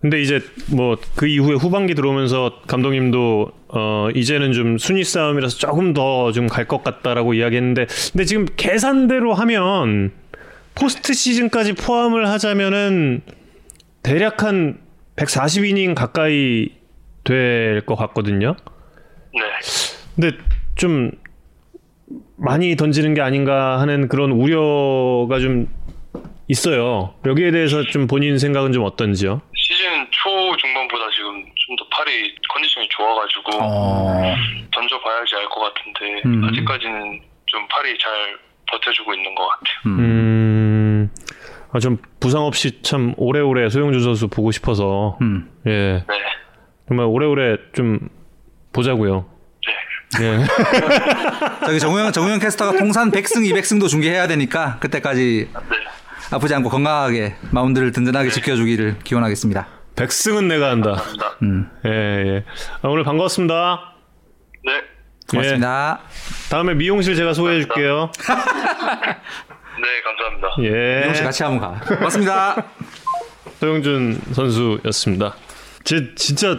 [0.01, 6.31] 근데 이제 뭐 그 이후에 후반기 들어오면서 감독님도 어 이제는 좀 순위 싸움이라서 조금 더
[6.33, 10.13] 좀 갈 것 같다라고 이야기했는데 근데 지금 계산대로 하면
[10.77, 13.23] 포스트 시즌까지 포함을 하자면은
[14.05, 14.79] 대략 한
[15.17, 16.69] 140이닝 가까이
[17.25, 18.55] 될 것 같거든요.
[19.35, 19.41] 네.
[20.15, 20.37] 근데
[20.79, 21.11] 좀
[22.37, 25.69] 많이 던지는 게 아닌가 하는 그런 우려가 좀
[26.49, 27.15] 있어요.
[27.27, 29.43] 여기에 대해서 좀 본인 생각은 좀 어떤지요?
[29.55, 34.35] 시즌 초 중반보다 지금 좀 더 팔이 컨디션이 좋아가지고 어.
[34.73, 36.43] 던져봐야지 알 것 같은데 음.
[36.45, 38.11] 아직까지는 좀 팔이 잘
[38.71, 39.97] 버텨주고 있는 것 같아요.
[39.99, 41.11] 음,
[41.73, 45.51] 아, 좀 부상 없이 참 오래오래 소영준 선수 보고 싶어서 음.
[45.67, 46.15] 예 네.
[46.89, 47.99] 정말 오래오래 좀
[48.73, 49.27] 보자고요.
[50.19, 50.25] 네.
[50.25, 50.45] 예.
[51.67, 55.61] 저기 정우영 정우영 캐스터가 통산 100승 200승도 중계해야 되니까 그때까지 네.
[56.31, 59.67] 아프지 않고 건강하게 마운드를 든든하게 지켜주기를 기원하겠습니다.
[59.97, 60.93] 백승은 내가 한다.
[60.93, 61.37] 감사합니다.
[61.43, 61.71] 음.
[61.85, 62.45] 예 예.
[62.83, 63.95] 아, 오늘 반갑습니다.
[64.65, 64.73] 네.
[65.29, 66.01] 고맙습니다.
[66.51, 68.11] 다음에 미용실 제가 소개해 줄게요.
[69.81, 70.49] 네, 감사합니다.
[70.61, 71.01] 예.
[71.03, 71.81] 미용실 같이 한번 가.
[71.97, 72.65] 고맙습니다.
[73.61, 75.35] 소영준 선수였습니다.
[75.85, 76.59] 제 진짜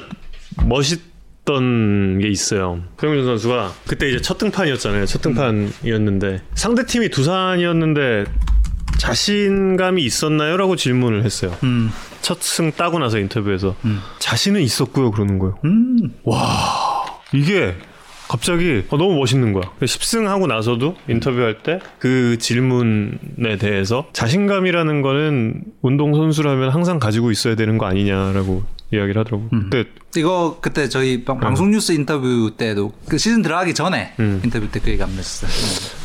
[0.65, 1.08] 멋있
[1.49, 2.79] 던 게 있어요.
[2.99, 5.05] 소영준 선수가 그때 이제 첫 등판이었잖아요.
[5.05, 8.25] 첫 등판이었는데 상대 팀이 두산이었는데
[8.99, 11.55] 자신감이 있었나요?라고 질문을 했어요.
[11.63, 11.89] 음.
[12.21, 13.75] 첫승 따고 나서 인터뷰에서
[14.19, 15.57] 자신은 있었고요 그러는 거예요.
[15.65, 16.13] 음.
[16.23, 17.75] 와 이게
[18.27, 19.63] 갑자기 어, 너무 멋있는 거야.
[19.81, 27.55] 10승 하고 나서도 인터뷰할 때 그 질문에 대해서 자신감이라는 거는 운동 선수라면 항상 가지고 있어야
[27.55, 29.49] 되는 거 아니냐라고 이야기를 하더라고.
[29.49, 29.85] 근데
[30.15, 34.41] 이거 그때 저희 방, 방송 뉴스 인터뷰 때도 그 시즌 들어가기 전에 음.
[34.43, 35.99] 인터뷰 때 그 얘기 한번 했었어요.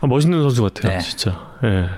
[0.00, 0.98] 아, 멋있는 선수 같아요, 네.
[1.00, 1.50] 진짜.
[1.64, 1.88] 예.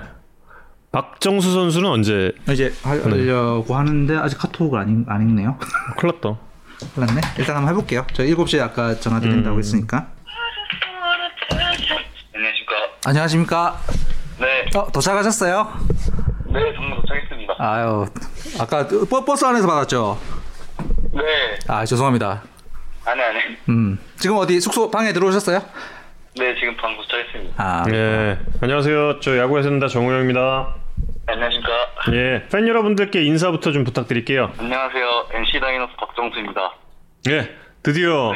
[0.91, 5.57] 박정수 선수는 언제 이제 하려고 하는데 아직 카톡을 안, 읽, 안 읽네요.
[5.97, 6.37] 큰일 났다.
[6.95, 7.21] 몰랐네.
[7.37, 8.05] 일단 한번 해볼게요.
[8.13, 10.07] 저 7시에 아까 전화드린다고 했으니까.
[12.33, 12.75] 안녕하십니까.
[13.05, 13.79] 안녕하십니까.
[14.39, 14.65] 네.
[14.77, 15.71] 어, 도착하셨어요?
[16.53, 17.30] 네, 방금 도착했습니다.
[17.63, 18.07] 아유,
[18.59, 20.17] 아까 버, 버스 안에서 받았죠?
[21.13, 21.21] 네.
[21.67, 22.41] 아, 죄송합니다.
[23.05, 23.39] 아니, 아니.
[23.69, 23.99] 음.
[24.15, 25.59] 지금 어디 숙소 방에 들어오셨어요?
[26.39, 27.53] 네, 지금 방금 도착했습니다.
[27.63, 28.39] 아, 예.
[28.61, 29.19] 안녕하세요.
[29.19, 30.73] 저 야구의 선다 정우영입니다.
[31.27, 31.69] 안녕하십니까.
[32.13, 32.47] 예.
[32.51, 34.53] 팬 여러분들께 인사부터 좀 부탁드릴게요.
[34.57, 35.27] 안녕하세요.
[35.31, 36.71] NC 다이노스 박정수입니다.
[37.29, 38.33] 예, 드디어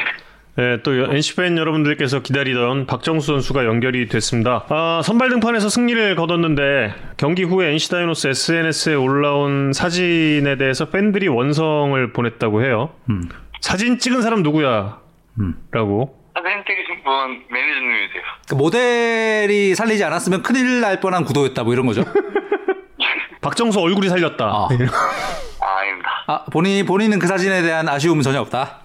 [0.58, 4.64] 예, 또 NC팬 여러분들께서 기다리던 박정수 선수가 연결이 됐습니다.
[4.70, 12.12] 아, 선발 등판에서 승리를 거뒀는데 경기 후에 NC 다이노스 SNS에 올라온 사진에 대해서 팬들이 원성을
[12.12, 12.90] 보냈다고 해요.
[13.10, 13.28] 음.
[13.60, 14.98] 사진 찍은 사람 누구야?
[15.40, 15.54] 음.
[15.72, 16.16] 아, 라고.
[16.34, 18.22] 사진 찍으신 분 매니저님이세요.
[18.48, 22.02] 그 모델이 살리지 않았으면 큰일 날 뻔한 구도였다, 뭐 이런 거죠?
[23.42, 24.44] 박정수 얼굴이 살렸다.
[24.44, 24.68] 아.
[24.70, 26.10] 아, 아닙니다.
[26.28, 28.80] 아, 본인이, 본인은 그 사진에 대한 아쉬움은 전혀 없다.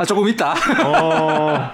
[0.00, 0.24] 아, 조금.
[0.24, 0.54] 아, 있다.
[0.86, 1.70] 어,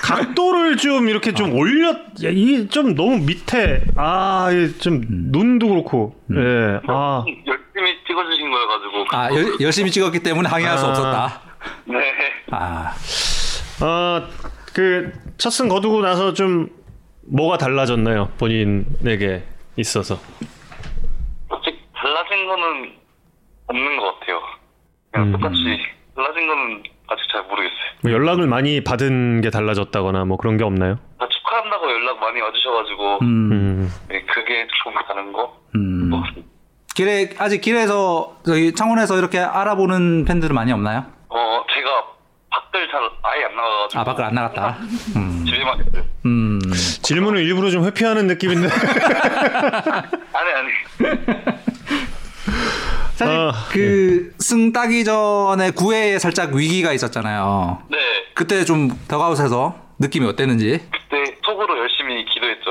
[0.00, 7.24] 각도를 좀 이렇게 좀 올렸, 이 좀 너무 밑에, 아, 이좀 눈도 그렇고, 예, 아,
[7.26, 9.06] 열심히 찍어주신 거여가지고.
[9.10, 10.90] 아, 열, 열심히 찍었기 때문에 항의할 수 아.
[10.90, 11.40] 없었다.
[11.86, 11.98] 네.
[12.52, 12.92] 아,
[13.82, 14.28] 어,
[14.72, 16.68] 그, 첫승 거두고 나서 좀,
[17.26, 18.28] 뭐가 달라졌나요?
[18.38, 19.42] 본인에게
[19.76, 20.18] 있어서.
[21.48, 22.92] 솔직히 달라진 거는
[23.66, 24.40] 없는 것 같아요.
[25.12, 25.32] 그냥 음.
[25.32, 25.58] 똑같이
[26.14, 27.76] 달라진 거는 아직 잘 모르겠어요.
[28.02, 30.96] 뭐 연락을 많이 받은 게 달라졌다거나 뭐 그런 게 없나요?
[31.18, 35.56] 다 축하한다고 연락 많이 와주셔가지고 음, 음, 네, 그게 좀 다른 거.
[35.74, 36.08] 음.
[36.10, 36.22] 뭐,
[36.94, 41.04] 길에, 아직 길에서, 저기 창원에서 이렇게 알아보는 팬들은 많이 없나요?
[41.28, 41.88] 어 제가
[42.50, 44.76] 밖을 잘 아예 안 나가가지고 아, 밖을 안 나갔다.
[45.16, 46.04] 음, 집에만 있어요.
[46.26, 46.58] 음.
[47.02, 48.68] 질문을 일부러 좀 회피하는 느낌인데.
[50.32, 50.70] 아니 아니.
[53.24, 57.82] 사실 아, 그승 따기 전에 9회에 살짝 위기가 있었잖아요.
[57.90, 57.98] 네
[58.34, 60.80] 그때 좀 더가웃에서 느낌이 어땠는지.
[60.90, 62.70] 그때 속으로 열심히 기도했죠.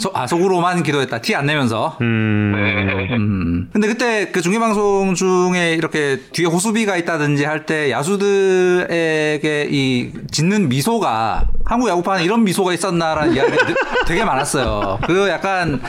[0.00, 1.20] 소, 아 속으로만 기도했다.
[1.20, 1.96] 티 안 내면서.
[2.00, 3.14] 음, 네.
[3.14, 3.70] 음.
[3.72, 10.68] 근데 그때 그 중계 방송 중에 이렇게 뒤에 호수비가 있다든지 할 때 야수들에게 이 짓는
[10.68, 13.74] 미소가 한국 야구판에 이런 미소가 있었나라는 이야기가 되-
[14.08, 14.98] 되게 많았어요.
[15.06, 15.80] 그 약간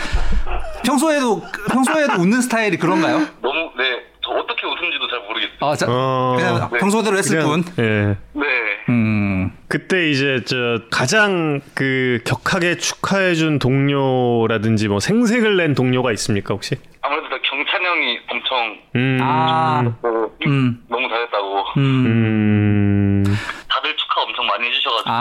[0.85, 3.19] 평소에도 평소에도 웃는 스타일이 그런가요?
[3.41, 5.57] 너무 네저 어떻게 웃은지도 잘 모르겠어요.
[5.61, 6.79] 어, 자, 어, 그냥 네.
[6.79, 7.83] 평소대로 했을 그냥, 뿐.
[7.83, 8.17] 예.
[8.33, 8.45] 네.
[8.89, 9.51] 음.
[9.67, 10.55] 그때 이제 저
[10.91, 16.75] 가장 그 격하게 축하해준 동료라든지 뭐 생색을 낸 동료가 있습니까 혹시?
[17.01, 20.83] 아무래도 다 경찬 형이 엄청 음, 아, 어, 음.
[20.89, 22.05] 너무 잘했다고 음.
[22.05, 23.23] 음,
[23.69, 25.13] 다들 축하 엄청 많이 해주셔가지고 아,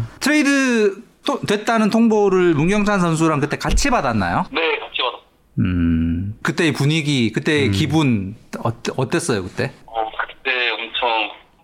[0.00, 0.96] 아, 트레이드
[1.26, 4.44] 또 됐다는 통보를 문경찬 선수랑 그때 같이 받았나요?
[4.52, 5.18] 네 같이 받았.
[5.60, 6.38] 음.
[6.42, 9.72] 그때의 분위기, 그때의 기분 어때, 어땠어요 그때?
[9.86, 11.08] 어, 그때 엄청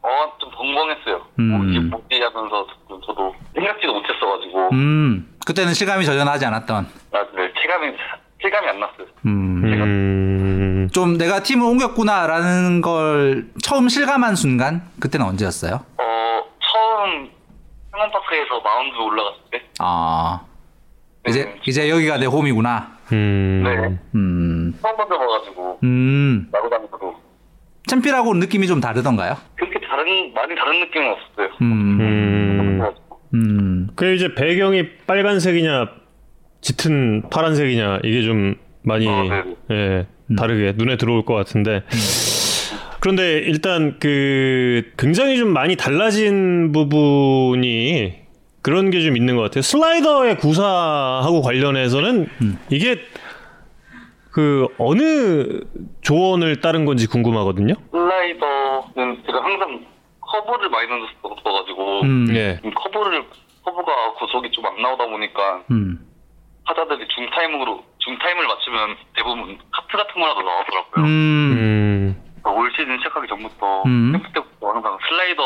[0.02, 0.08] 어,
[0.40, 1.26] 좀 벙벙했어요.
[1.38, 1.48] 음.
[1.50, 1.58] 뭐
[1.98, 5.28] 뭐지 하면서 좀 저도 생각지도 못했어가지고 음.
[5.46, 6.86] 그때는 실감이 전혀 나지 않았던.
[7.12, 7.92] 아, 네, 체감이
[8.42, 9.06] 체감이 안 났어요.
[9.26, 9.61] 음.
[9.64, 15.84] 음, 좀 내가 팀을 옮겼구나라는 걸 처음 실감한 순간 그때는 언제였어요?
[18.11, 20.40] 상원파크에서 마운드 올라갔을 때, 아.
[21.28, 22.98] 이제 이제 여기가 내 홈이구나.
[23.12, 25.78] 음, 네, 음, 처음 던져봐가지고.
[25.82, 27.14] 음, 나고다니도.
[27.86, 29.36] 챔피라고 느낌이 좀 다르던가요?
[29.56, 31.48] 그렇게 다른 많이 다른 느낌은 없었어요.
[31.62, 32.82] 음, 음.
[33.32, 35.88] 음, 그 이제 배경이 빨간색이냐
[36.61, 39.54] 짙은 파란색이냐 이게 좀 많이 어, 네네.
[39.70, 40.06] 예,
[40.36, 41.84] 다르게 눈에 들어올 것 같은데
[43.01, 48.14] 그런데 일단 그 굉장히 좀 많이 달라진 부분이
[48.62, 49.62] 그런 게 좀 있는 것 같아요.
[49.62, 52.28] 슬라이더의 구사하고 관련해서는
[52.70, 52.96] 이게
[54.32, 55.61] 그 어느
[56.03, 57.74] 조언을 따른 건지 궁금하거든요.
[57.90, 59.86] 슬라이더는 제가 항상
[60.20, 62.61] 커브를 많이 던졌어가지고 음, 예.
[62.64, 63.24] 음, 커브를
[63.64, 65.98] 커브가 구속이 좀 안 나오다 보니까 음,
[66.66, 71.05] 타자들이 중타이밍으로 중타이밍을 맞추면 대부분 커트 같은 거라도 나오더라고요.
[71.07, 72.22] 음, 음.
[72.45, 74.12] 올 시즌 시작하기 전부터 음.
[74.12, 75.43] 캠프 때부터 항상 슬라이더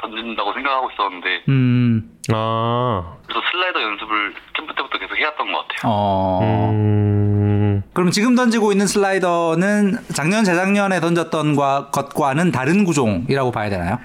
[0.00, 3.14] 던진다고 생각하고 있었는데 음, 아.
[3.26, 5.80] 그래서 슬라이더 연습을 캠프 때부터 계속 해왔던 것 같아요.
[5.84, 6.70] 어.
[6.72, 7.82] 음.
[7.92, 13.98] 그럼 지금 던지고 있는 슬라이더는 작년 재작년에 던졌던 과- 것과는 다른 구종이라고 봐야 되나요?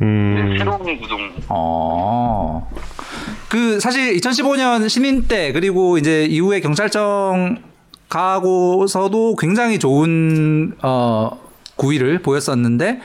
[0.00, 0.48] 음.
[0.52, 2.70] 네, 새로운 구종 어.
[3.48, 7.58] 그 사실 2015년 신인 때 그리고 이제 이후에 경찰청
[8.08, 11.30] 가고서도 굉장히 좋은 어
[11.82, 13.00] 구위를 보였었는데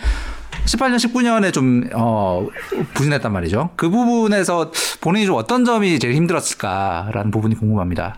[0.65, 2.47] 18년 19년에 좀 어,
[2.93, 3.71] 부진했단 말이죠.
[3.75, 4.71] 그 부분에서
[5.01, 8.17] 본인이 좀 어떤 점이 제일 힘들었을까라는 부분이 궁금합니다.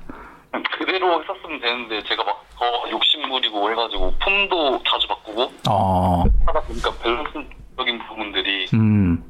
[0.78, 8.00] 그대로 했었으면 되는데 제가 막 더 욕심부리고 해가지고 폼도 자주 바꾸고 어, 하다 보니까 밸런스적인
[8.08, 9.24] 부분들이 음,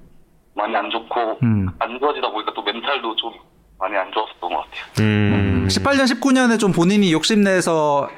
[0.55, 1.69] 많이 안 좋고 음.
[1.77, 3.34] 안 좋아지다 보니까 또 멘탈도 좀
[3.80, 4.86] 많이 안 좋았었던 것 같아요.
[4.99, 5.67] 음.
[5.69, 8.09] 18년 19년에 좀 본인이 욕심내서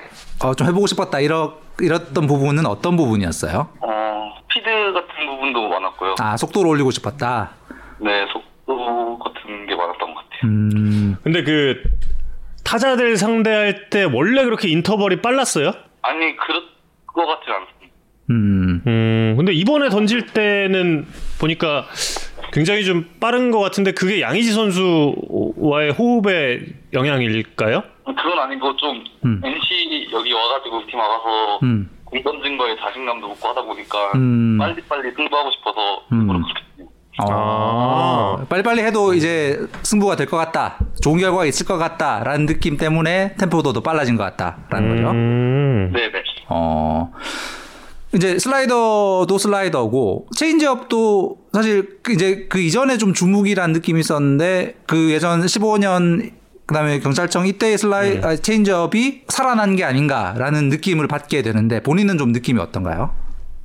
[0.44, 3.70] 어, 좀 해보고 싶었다 이러, 이랬던 부분은 어떤 부분이었어요?
[3.80, 6.16] 어, 스피드 같은 부분도 많았고요.
[6.20, 7.52] 아 속도를 올리고 싶었다.
[8.00, 10.40] 네, 속도 같은 게 많았던 것 같아요.
[10.46, 11.84] 음, 근데 그
[12.64, 15.74] 타자들 상대할 때 원래 그렇게 인터벌이 빨랐어요?
[16.02, 16.64] 아니, 그럴
[17.06, 17.96] 것 같진 않습니다.
[18.32, 19.34] 음, 음.
[19.38, 21.06] 근데 이번에 던질 때는
[21.40, 21.86] 보니까
[22.52, 27.84] 굉장히 좀 빠른 것 같은데 그게 양의지 선수와의 호흡의 영향일까요?
[28.06, 29.42] 그건 아니고 좀 음.
[29.44, 34.58] NC 여기 와가지고 팀 와서 음, 공 던진 거에 자신감도 없고 하다 보니까 음.
[34.60, 36.28] 빨리빨리 승부하고 싶어서 음.
[37.18, 37.28] 됐어요.
[37.30, 40.78] 어, 빨리빨리 해도 이제 승부가 될 것 같다.
[41.02, 45.12] 좋은 결과가 있을 것 같다 라는 느낌 때문에 템포도 더 빨라진 것 같다 라는 거죠.
[45.12, 45.92] 음.
[45.94, 46.24] 네네.
[46.50, 47.12] 어.
[48.14, 55.42] 이제 슬라이더도 슬라이더고 체인지업도 사실 그 이제 그 이전에 좀 주목이라는 느낌이 있었는데 그 예전
[55.42, 56.32] 15년
[56.66, 62.60] 그다음에 경찰청 이때의 슬라이 아, 체인지업이 살아난 게 아닌가라는 느낌을 받게 되는데 본인은 좀 느낌이
[62.60, 63.12] 어떤가요?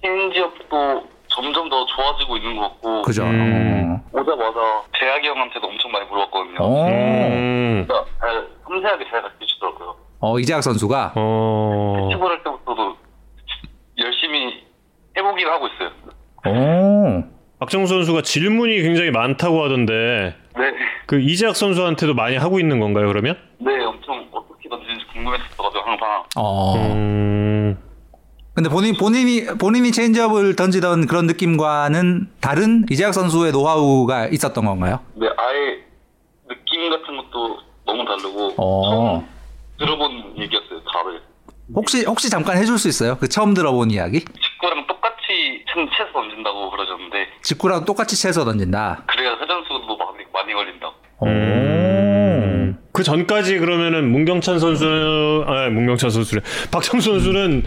[0.03, 3.25] 체인지업도 점점 더 좋아지고 있는 것 같고 그죠?
[3.25, 4.01] 음.
[4.13, 6.57] 오자마자 재학이 형한테도 엄청 많이 물어봤거든요.
[6.61, 6.87] 어.
[6.89, 7.85] 음.
[7.87, 9.97] 진짜 잘 섬세하게 잘 가르쳐주더라고요.
[10.21, 12.09] 어, 이재학 선수가 어.
[12.09, 12.96] 피치볼 할 때부터도
[13.99, 14.63] 열심히
[15.17, 15.91] 해보긴 하고 있어요.
[16.45, 17.25] 어.
[17.59, 20.75] 박정수 선수가 질문이 굉장히 많다고 하던데 네.
[21.07, 23.37] 그 이재학 선수한테도 많이 하고 있는 건가요 그러면?
[23.59, 26.25] 네, 엄청 어떻게 던지는지 궁금했었어가지고 항상.
[26.37, 26.75] 어.
[26.77, 27.79] 음.
[28.55, 35.01] 근데 본인 본인이 본인이 체인지업을 던지던 그런 느낌과는 다른 이재학 선수의 노하우가 있었던 건가요?
[35.15, 35.85] 네, 아예
[36.49, 38.83] 느낌 같은 것도 너무 다르고 어.
[38.91, 39.27] 처음
[39.79, 41.21] 들어본 얘기였어요, 다들.
[41.77, 43.17] 혹시 혹시 잠깐 해줄 수 있어요?
[43.19, 44.21] 그 처음 들어본 이야기?
[44.21, 49.03] 직구랑 똑같이 참 채서 던진다고 그러셨는데 직구랑 똑같이 채서 던진다.
[49.07, 51.27] 그래야 회전수도 많이, 많이 걸린다 고.
[51.27, 52.79] 음.
[52.93, 56.41] 그 전까지 그러면은 문경찬 선수는 아 문경찬 선수래
[56.73, 57.65] 박정수 선수는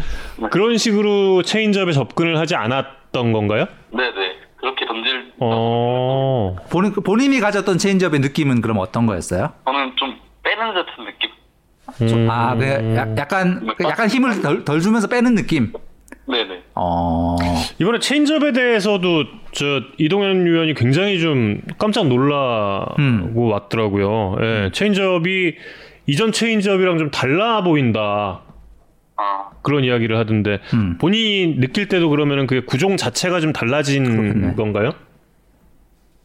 [0.49, 3.67] 그런 식으로 체인지업에 접근을 하지 않았던 건가요?
[3.91, 4.39] 네네.
[4.57, 6.55] 그렇게 던질 어.
[6.71, 9.53] 본인 본인이 가졌던 체인지업의 느낌은 그럼 어떤 거였어요?
[9.65, 11.28] 저는 좀 빼는 듯한 느낌?
[12.01, 12.27] 음.
[12.29, 15.73] 아, 그 야- 약간 그 약간 힘을 덜, 덜 주면서 빼는 느낌.
[16.27, 16.63] 네네.
[16.75, 17.35] 어.
[17.79, 23.33] 이번에 체인지업에 대해서도 저 이동현 위원이 굉장히 좀 깜짝 놀라고 음.
[23.35, 24.37] 왔더라고요.
[24.41, 25.55] 예, 체인지업이
[26.05, 28.41] 이전 체인지업이랑 좀 달라 보인다.
[29.17, 30.97] 아, 그런 이야기를 하던데 음.
[30.99, 34.55] 본인이 느낄 때도 그러면은 그 구종 자체가 좀 달라진 그렇겠네.
[34.55, 34.93] 건가요?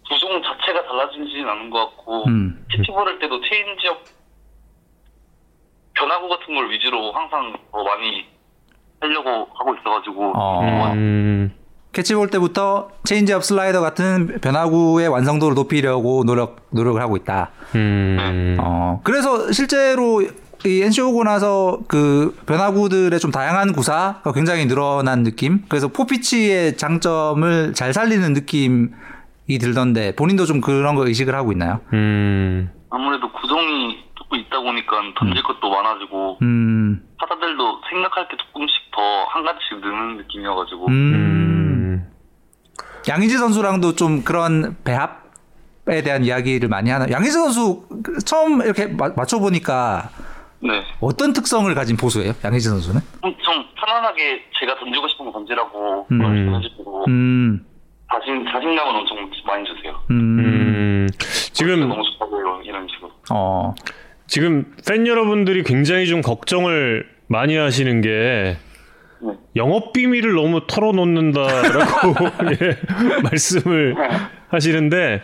[0.09, 2.64] 구종 자체가 달라지지는 않은 것 같고 음.
[2.68, 4.05] 캐치볼 할 때도 체인지업
[5.95, 8.26] 변화구 같은 걸 위주로 항상 더 많이
[9.01, 10.92] 하려고 하고 있어가지고 어.
[10.92, 11.53] 음,
[11.92, 17.51] 캐치볼 때부터 체인지업 슬라이더 같은 변화구의 완성도를 높이려고 노력 노력을 하고 있다.
[17.74, 20.22] 음, 어, 그래서 실제로
[20.66, 25.62] 이 NC 오고 나서 그 변화구들의 좀 다양한 구사가 굉장히 늘어난 느낌.
[25.68, 28.88] 그래서 포피치의 장점을 잘 살리는 느낌이
[29.61, 31.80] 들던데 본인도 좀 그런 거 의식을 하고 있나요?
[31.92, 39.25] 음, 아무래도 구종이 조금 있다 보니까 던질 것도 많아지고 음, 타자들도 생각할 게 조금씩 더
[39.29, 40.93] 한 가지씩 느는 느낌이어가지고 음.
[40.93, 42.11] 음.
[43.09, 47.07] 양의지 선수랑도 좀 그런 배합에 대한 이야기를 많이 하나.
[47.11, 50.09] 양의지 선수 그 처음 이렇게 마- 맞춰보니까
[50.61, 50.83] 네.
[51.01, 52.33] 어떤 특성을 가진 보수예요?
[52.45, 53.01] 양의지 선수는?
[53.22, 56.51] 좀, 좀 편안하게 제가 던지고 싶은 거 던지라고 음.
[56.53, 57.66] 던지고 음,
[58.12, 60.01] 자신 자신감은 엄청 많이 주세요.
[60.11, 61.07] 음, 음.
[61.53, 63.11] 지금 너무 좋다고요 이런 식으로.
[63.31, 63.75] 어,
[64.27, 68.57] 지금 팬 여러분들이 굉장히 좀 걱정을 많이 하시는 게
[69.20, 69.33] 네.
[69.57, 72.14] 영업 비밀을 너무 털어놓는다라고
[72.61, 72.77] 예,
[73.22, 73.95] 말씀을
[74.49, 75.22] 하시는데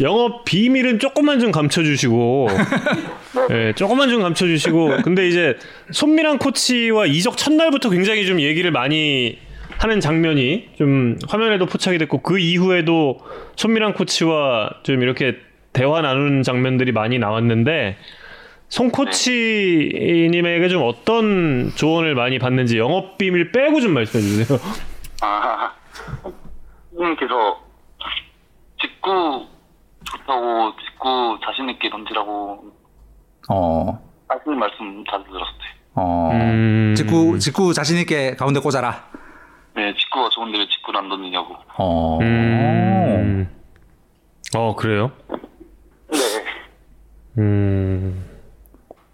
[0.00, 2.48] 영업 비밀은 조금만 좀 감춰주시고
[3.50, 5.56] 예, 조금만 좀 감춰주시고 근데 이제
[5.90, 9.38] 손미란 코치와 이적 첫날부터 굉장히 좀 얘기를 많이
[9.78, 13.20] 하는 장면이 좀 화면에도 포착이 됐고 그 이후에도
[13.56, 15.36] 손미란 코치와 좀 이렇게
[15.72, 17.96] 대화 나누는 장면들이 많이 나왔는데
[18.68, 24.58] 송 코치님에게 좀 어떤 조언을 많이 받는지 영업 비밀 빼고 좀 말씀해 주세요.
[25.22, 25.72] 아,
[26.90, 27.60] 선생님께서
[28.80, 29.46] 직구
[30.04, 32.64] 좋다고 직구 자신 있게 던지라고
[33.50, 33.98] 어,
[34.28, 35.78] 하시는 말씀 자주 들었어요.
[35.94, 36.30] 어.
[36.32, 36.94] 음.
[36.96, 39.08] 직구, 직구 자신 있게 가운데 꽂아라.
[39.74, 41.56] 네, 직구가 좋은데 왜 직구를 안 던지냐고.
[41.78, 42.18] 어.
[42.20, 43.48] 음.
[44.54, 45.10] 어 그래요?
[46.10, 46.18] 네.
[47.38, 48.27] 음.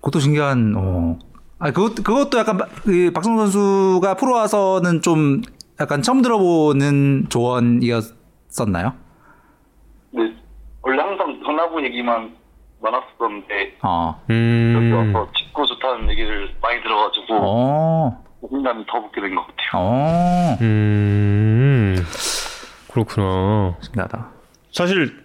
[0.05, 1.19] 그것도 신기한, 어.
[1.59, 5.41] 아, 그것, 그것도 약간, 마- 그 박성 선수가 프로 와서는 좀
[5.81, 8.93] 약간 처음 들어보는 조언이었었나요?
[10.11, 10.35] 네.
[10.83, 12.37] 원래 항상 변화구 얘기만
[12.83, 14.21] 많았었는데 어.
[14.29, 14.93] 여기 음.
[15.15, 18.25] 와서 직구 좋다는 얘기를 많이 들어가지고 어.
[18.43, 19.71] 자신감이 더 붙게 된 것 같아요.
[19.73, 20.59] 어.
[20.61, 21.97] 음.
[22.93, 23.75] 그렇구나.
[23.81, 24.29] 신기하다.
[24.71, 25.17] 사실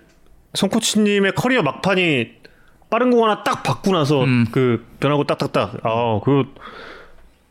[0.54, 2.39] 송 코치님의 커리어 막판이
[2.90, 4.48] 빠른 공 하나 딱 받고 나서 음.
[4.52, 5.80] 그 변하고 딱딱딱.
[5.84, 6.46] 아, 그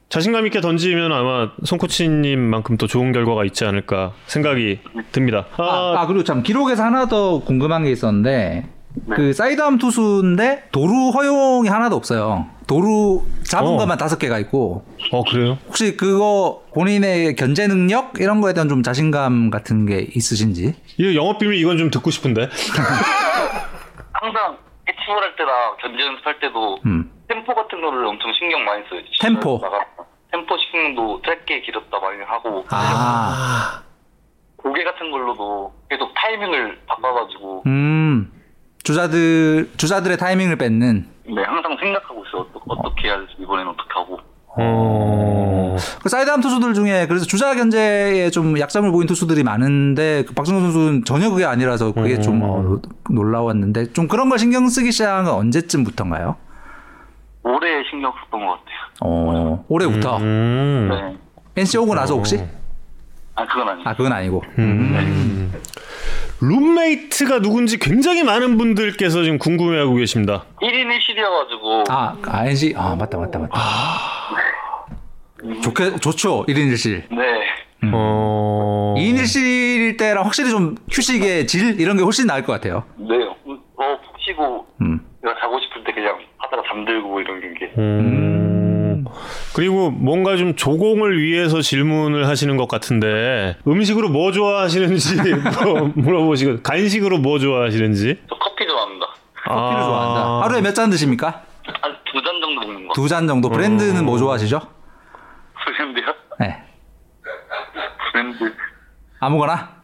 [0.08, 4.80] 자신감 있게 던지면 아마 송 코치님만큼 더 좋은 결과가 있지 않을까 생각이
[5.12, 5.46] 듭니다.
[5.56, 8.68] 아, 아, 아, 그리고 참 기록에서 하나 더 궁금한 게 있었는데
[9.14, 12.46] 그 사이드암 투수인데 도루 허용이 하나도 없어요.
[12.66, 13.76] 도루 잡은 어.
[13.76, 15.58] 것만 다섯 개가 있고 어 그래요?
[15.66, 20.74] 혹시 그거 본인의 견제 능력 이런 거에 대한 좀 자신감 같은 게 있으신지?
[20.96, 22.48] 이거 영업 비밀 이건 좀 듣고 싶은데.
[24.12, 24.56] 항상
[24.88, 27.10] 캐치볼 할 때나 견제 연습할 때도 음.
[27.28, 29.02] 템포 같은 거를 엄청 신경 많이 써요.
[29.20, 29.60] 템포?
[30.32, 33.82] 템포 신경도 짧게 길었다 많이 하고 아,
[34.56, 38.32] 고개 같은 걸로도 계속 타이밍을 바꿔가지고 음.
[38.82, 41.06] 주자들 주자들의 타이밍을 뺏는.
[41.26, 42.42] 네 항상 생각하고 있어요.
[42.42, 44.18] 어떠, 어떻게 해야 지 이번에는 어떻게 하고
[44.58, 45.76] 어.
[46.02, 51.04] 그 사이드암 투수들 중에 그래서 주자 견제에 좀 약점을 보인 투수들이 많은데 그 박정수 선수는
[51.04, 52.80] 전혀 그게 아니라서 그게 좀 어,
[53.10, 56.36] 놀라웠는데 좀 그런 걸 신경 쓰기 시작한 건 언제쯤부터인가요?
[57.44, 58.78] 오래 신경 썼던 것 같아요.
[59.00, 60.88] 어, 올해부터 음.
[60.90, 61.62] 네.
[61.62, 62.40] NC 오고 나서 혹시?
[63.38, 63.88] 아 그건 아니에요.
[63.88, 64.42] 아 그건 아니고.
[66.40, 70.44] 룸메이트가 누군지 굉장히 많은 분들께서 지금 궁금해하고 계십니다.
[70.60, 73.58] 1인 1실이어가지고 아, 아 NC 아 맞다 맞다 맞다.
[75.62, 77.04] 좋게 좋죠 1인 1실.
[77.10, 78.94] 네 어.
[78.98, 82.82] 2인 1실일 때랑 확실히 좀 휴식의 질 이런 게 훨씬 나을 것 같아요.
[82.96, 83.14] 네.
[83.24, 85.00] 어, 푹 쉬고 음.
[85.22, 88.27] 내가 자고 싶을 때 그냥 하다가 잠들고 이런 게 음.
[89.58, 95.16] 그리고 뭔가 좀 조공을 위해서 질문을 하시는 것 같은데 음식으로 뭐 좋아하시는지
[95.64, 99.06] 뭐 물어보시고 간식으로 뭐 좋아하시는지 저 커피 좋아합니다.
[99.44, 100.42] 커피를 좋아한다.
[100.46, 101.42] 하루에 몇 잔 드십니까?
[101.82, 102.94] 한 두 잔 정도 먹는 거.
[102.94, 103.48] 두 잔 정도.
[103.50, 104.60] 브랜드는 뭐 좋아하시죠?
[105.64, 106.04] 브랜드요?
[106.38, 106.62] 네.
[108.12, 108.54] 브랜드.
[109.18, 109.77] 아무거나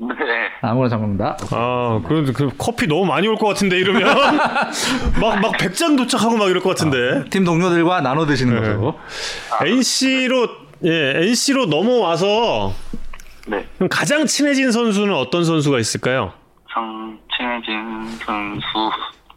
[0.00, 0.14] 네.
[0.62, 1.36] 아무거나 상관입니다.
[1.50, 4.02] 아, 그, 그 커피 너무 많이 올 것 같은데 이러면
[5.20, 7.24] 막막 100잔 도착하고 막 이럴 것 같은데.
[7.30, 8.98] 팀 동료들과 나눠 드시는 거죠.
[9.64, 10.48] NC로
[10.84, 12.72] 예, NC로 넘어와서
[13.48, 13.66] 네.
[13.76, 16.32] 그럼 가장 친해진 선수는 어떤 선수가 있을까요?
[16.72, 18.62] 상 친해진 선수.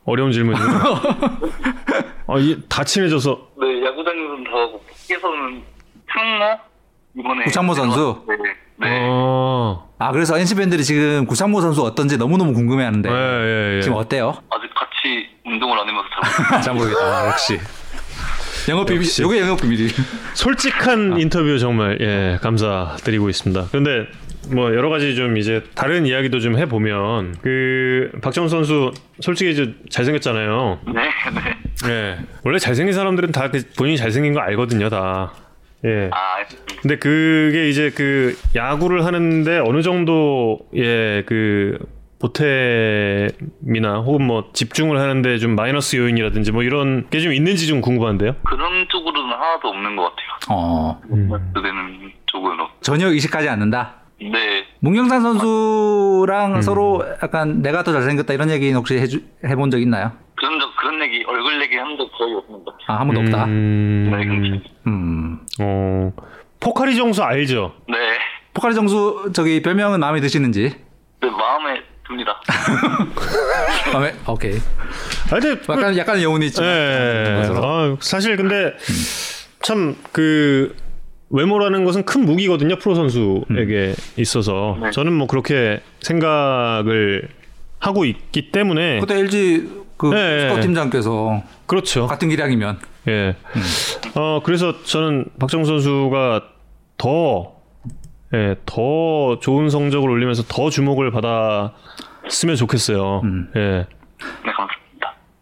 [0.06, 0.68] 어려운 질문이에요.
[2.28, 5.64] 아, 이, 다 친해져서 네, 야구장에서는 다 하고 밖에서는
[6.12, 6.60] 창모
[7.18, 8.24] 이번에 구창모 선수?
[8.28, 8.36] 네.
[8.82, 9.00] 네.
[9.04, 9.90] 어.
[10.00, 13.82] 아 그래서 NC 팬들이 지금 구창모 선수 어떤지 너무 너무 궁금해하는데 예, 예, 예.
[13.82, 14.30] 지금 어때요?
[14.50, 17.00] 아직 같이 운동을 안 해봐서 잘 모르겠다.
[17.02, 17.60] 아, 역시.
[18.70, 19.02] 영업 비밀.
[19.04, 19.22] 역시.
[19.24, 19.90] 요게 영업 비밀이.
[20.34, 23.68] 솔직한 인터뷰 정말 예 감사드리고 있습니다.
[23.72, 24.08] 그런데
[24.52, 30.80] 뭐 여러 가지 좀 이제 다른 이야기도 좀 해보면 그 박정 선수 솔직히 이제 잘생겼잖아요.
[30.94, 31.90] 네, 네.
[31.90, 35.32] 예 원래 잘생긴 사람들은 다 그 본인이 잘생긴 거 알거든요 다.
[35.86, 36.10] 예.
[36.14, 36.36] 아,
[36.82, 41.80] 근데 그게 이제 그 야구를 하는데 어느 정도 예그
[42.20, 48.36] 보탬이나 혹은 뭐 집중을 하는데 좀 마이너스 요인이라든지 뭐 이런 게 좀 있는지 좀 궁금한데요.
[48.44, 50.28] 그런 쪽으로는 하나도 없는 것 같아요.
[50.50, 51.02] 어.
[51.10, 52.68] 되는 쪽으로.
[52.82, 54.01] 전혀 의식하지 않는다.
[54.22, 60.12] 네, 문경산 선수랑 서로 약간 내가 더 잘생겼다 이런 얘기는 혹시 해주, 해본 적 있나요?
[60.36, 62.86] 그런 적, 그런 얘기, 얼굴 얘기 한 적 거의 없는 것 같아요.
[62.88, 63.46] 아, 한 번도 없다.
[63.46, 64.70] 음, 네, 그렇죠.
[64.88, 65.40] 음.
[65.60, 66.12] 어
[66.60, 67.74] 포카리 정수 알죠?
[67.88, 67.96] 네,
[68.54, 70.76] 포카리 정수 저기 별명은 마음에 드시는지?
[71.22, 72.40] 네, 마음에 듭니다.
[73.94, 74.58] 마음에 오케이.
[75.32, 76.70] 아, 근데 그- 약간 약간 여운이 있지만.
[76.70, 77.44] 예.
[77.46, 77.66] 서로.
[77.66, 78.74] 아, 사실 근데
[79.62, 80.76] 참 그
[81.32, 84.92] 외모라는 것은 큰 무기거든요 프로 선수에게 있어서 네.
[84.92, 87.30] 저는 뭐 그렇게 생각을
[87.80, 90.60] 하고 있기 때문에 그때 LG 그 네, 네.
[90.60, 92.08] 팀장께서 그렇죠.
[92.08, 93.36] 같은 기량이면 예.
[94.16, 96.44] 어 그래서 저는 박정 선수가
[96.98, 97.54] 더
[98.34, 103.22] 예, 더 좋은 성적을 올리면서 더 주목을 받았으면 좋겠어요.
[103.58, 103.88] 예.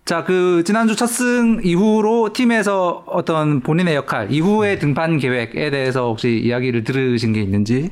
[0.10, 0.16] 네.
[0.16, 6.84] 자, 그 지난주 첫승 이후로 팀에서 어떤 본인의 역할, 이후의 등판 계획에 대해서 혹시 이야기를
[6.84, 7.92] 들으신 게 있는지?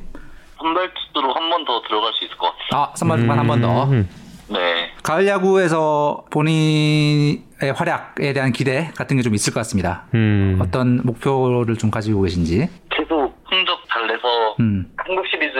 [0.58, 2.82] 선발 투수로 한 번 더 들어갈 수 있을 것 같아요.
[2.82, 3.84] 아, 선발 등판 한번 더.
[3.92, 4.10] 음.
[4.50, 7.44] 네, 가을 야구에서 본인의
[7.76, 10.06] 활약에 대한 기대 같은 게 좀 있을 것 같습니다.
[10.16, 10.58] 음.
[10.60, 12.68] 어떤 목표를 좀 가지고 계신지?
[12.90, 14.92] 계속 성적 잘 내서 음.
[14.98, 15.54] 한국 시리즈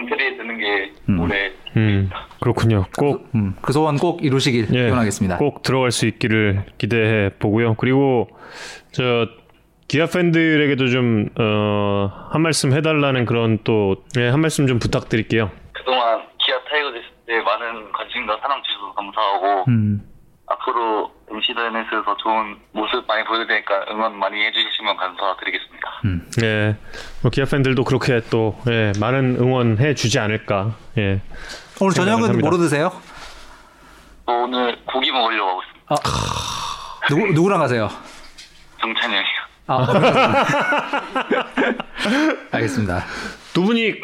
[0.00, 1.20] 엔트리에 드는 게 음.
[1.20, 2.10] 올해 음.
[2.40, 2.86] 그렇군요.
[2.96, 5.38] 꼭 음, 그 소원 꼭 이루시길 예, 기원하겠습니다.
[5.38, 7.74] 꼭 들어갈 수 있기를 기대해 보고요.
[7.74, 8.28] 그리고
[8.92, 9.26] 저
[9.88, 15.50] 기아 팬들에게도 좀 어, 한 말씀 해달라는 그런 또 예, 한 말씀 좀 부탁드릴게요.
[15.72, 20.02] 그동안 기아 타이거즈에 많은 관심과 사랑 주셔서 감사하고 음,
[20.50, 26.00] 앞으로 MC다이너스에서 좋은 모습 많이 보여드리니까 응원 많이 해주시면 감사드리겠습니다.
[26.06, 26.28] 음.
[26.42, 26.76] 예,
[27.22, 30.74] 뭐 기아 팬들도 그렇게 또 예, 많은 응원해 주지 않을까.
[30.96, 31.20] 예.
[31.80, 32.40] 오늘 저녁은 합니다.
[32.40, 32.90] 뭐로 드세요?
[34.26, 35.94] 또 오늘 고기 먹으려고 하고 있습니다.
[37.08, 37.88] 누구, 누구랑 가세요?
[38.80, 39.38] 정찬이 형이요.
[39.70, 39.86] 아,
[42.52, 43.04] 알겠습니다.
[43.52, 44.00] 두 분이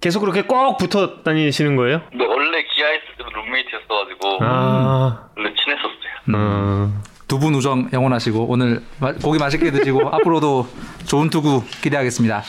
[0.00, 2.02] 계속 그렇게 꼭 붙어 다니시는 거예요?
[2.10, 3.00] 근데 원래 기아에
[3.34, 6.36] 룸메이트였어가지고 아, 원래 친했었어요.
[6.36, 10.68] 어, 두분 우정 영원하시고 오늘 마- 고기 맛있게 드시고 앞으로도
[11.06, 12.42] 좋은 투구 기대하겠습니다.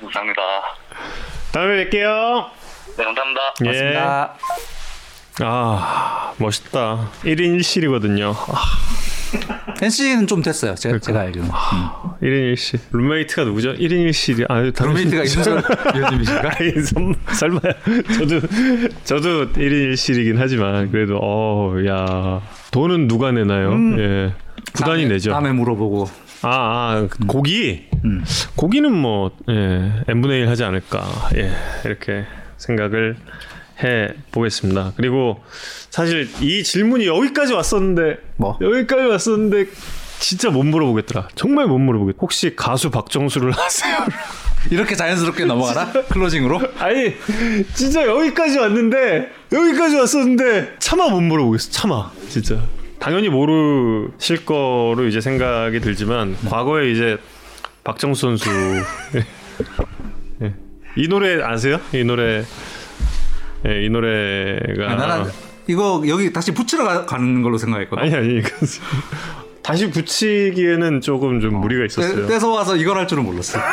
[0.00, 0.42] 감사합니다.
[1.52, 2.50] 다음에 뵐게요.
[2.96, 3.40] 네, 감사합니다.
[3.60, 3.64] 예.
[3.64, 4.34] 고맙습니다.
[5.40, 7.10] 아, 멋있다.
[7.24, 8.34] 1인 1실이거든요.
[9.80, 10.74] NC는 좀 됐어요.
[10.74, 11.50] 제가, 제가 알기로는.
[11.50, 12.10] 음.
[12.22, 12.78] 1인 1실.
[12.92, 13.74] 룸메이트가 누구죠?
[13.74, 14.44] 1인 1실이.
[14.50, 15.62] 아, 다른 룸메이트가 이순철
[15.94, 16.50] 위원님이신가?
[16.58, 17.60] 아니, 설- 설마
[18.18, 18.40] 저도
[19.04, 22.40] 저도 1인 1실이긴 하지만 그래도 어, 야.
[22.70, 23.72] 돈은 누가 내나요?
[23.98, 24.34] 예.
[24.72, 25.30] 구단이 다음에- 내죠.
[25.30, 26.08] 다음에 물어보고.
[26.42, 27.86] 아, 아 고기.
[28.04, 28.24] 음.
[28.56, 31.04] 고기는 뭐 예, n분의 1 하지 않을까.
[31.36, 31.50] 예.
[31.84, 32.24] 이렇게
[32.56, 33.16] 생각을
[33.82, 34.92] 해 보겠습니다.
[34.96, 35.40] 그리고
[35.90, 38.58] 사실 이 질문이 여기까지 왔었는데 뭐?
[38.60, 39.66] 여기까지 왔었는데
[40.18, 41.28] 진짜 못 물어보겠더라.
[41.36, 42.16] 정말 못 물어보겠.
[42.20, 43.96] 혹시 가수 박정수를 하세요?
[44.70, 45.92] 이렇게 자연스럽게 넘어가라?
[46.08, 46.60] 클로징으로?
[46.78, 47.14] 아니
[47.74, 51.70] 진짜 여기까지 왔는데 여기까지 왔었는데 차마 못 물어보겠어.
[51.70, 52.60] 차마 진짜.
[52.98, 57.16] 당연히 모르실 거로 이제 생각이 들지만 과거에 이제
[57.84, 58.50] 박정수 선수
[60.42, 60.54] 예.
[60.96, 61.80] 이 노래 아세요?
[61.92, 62.42] 이 노래
[63.66, 65.30] 예, 이 노래가 아, 나는
[65.66, 68.02] 이거 여기 다시 붙이러 가, 가는 걸로 생각했거든.
[68.02, 68.66] 아니 아니 그-
[69.62, 72.26] 다시 붙이기에는 조금 좀 무리가 있었어요.
[72.26, 73.58] 떼, 서 와서 이걸 할 줄은 몰랐어.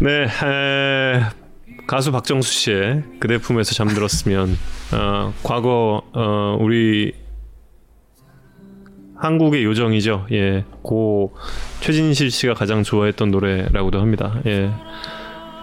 [0.00, 1.20] 네, 에,
[1.86, 4.56] 가수 박정수 씨의 그대 품에서 잠들었으면
[4.92, 7.12] 어, 과거 어, 우리
[9.18, 10.26] 한국의 요정이죠.
[10.32, 11.34] 예, 고
[11.80, 14.40] 최진실 씨가 가장 좋아했던 노래라고도 합니다.
[14.46, 14.70] 예,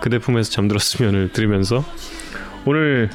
[0.04, 1.82] 그대 품에서 잠들었으면을 들으면서
[2.68, 3.10] 오늘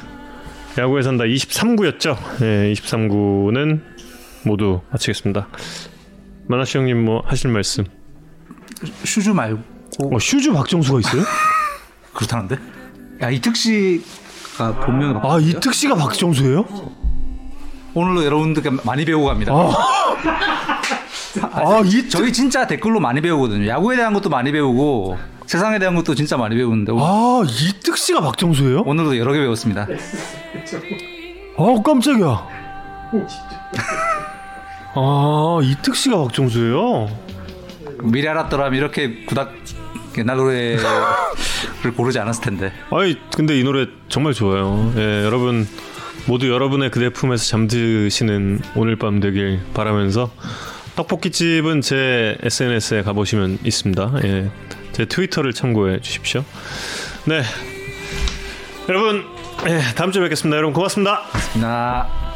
[0.75, 2.17] 야구에 산다 23구였죠.
[2.41, 3.81] 예, 23구는
[4.43, 5.47] 모두 마치겠습니다.
[6.47, 7.85] 만화씨 형님 뭐 하실 말씀?
[9.03, 9.61] 슈주 말고
[10.15, 11.21] 어, 슈주 박정수가 있어요?
[12.15, 12.57] 그렇다는데?
[13.21, 16.65] 야 이특 씨가 본명이 바- 아 이특 씨가 박정수예요?
[17.93, 19.53] 오늘로 여러분들께 많이 배우고 갑니다.
[21.51, 22.09] 아 이.
[22.09, 23.67] 저희 진짜 댓글로 많이 배우거든요.
[23.67, 28.21] 야구에 대한 것도 많이 배우고 세상에 대한 것도 진짜 많이 배우는데 오- 아 이특 씨가
[28.21, 28.81] 박정수예요?
[28.85, 29.87] 오늘도 여러 개 배웠습니다.
[31.57, 32.47] 아 깜짝이야.
[34.93, 37.07] 아 이특 씨가 박정수예요.
[38.03, 39.51] 미리 알았더라면 이렇게 구닥
[40.19, 40.83] 옛날 노래를
[41.97, 42.71] 고르지 않았을 텐데.
[42.91, 44.93] 아이 근데 이 노래 정말 좋아요.
[44.97, 45.67] 예, 여러분
[46.27, 50.29] 모두 여러분의 그대 품에서 잠드시는 오늘 밤 되길 바라면서
[50.95, 54.11] 떡볶이집은 제 SNS에 가보시면 있습니다.
[54.25, 54.51] 예,
[54.99, 56.43] 제 트위터를 참고해 주십시오.
[57.23, 57.41] 네,
[58.89, 59.25] 여러분
[59.65, 60.57] 예, 다음 주에 뵙겠습니다.
[60.57, 61.21] 여러분 고맙습니다.
[61.61, 62.28] 나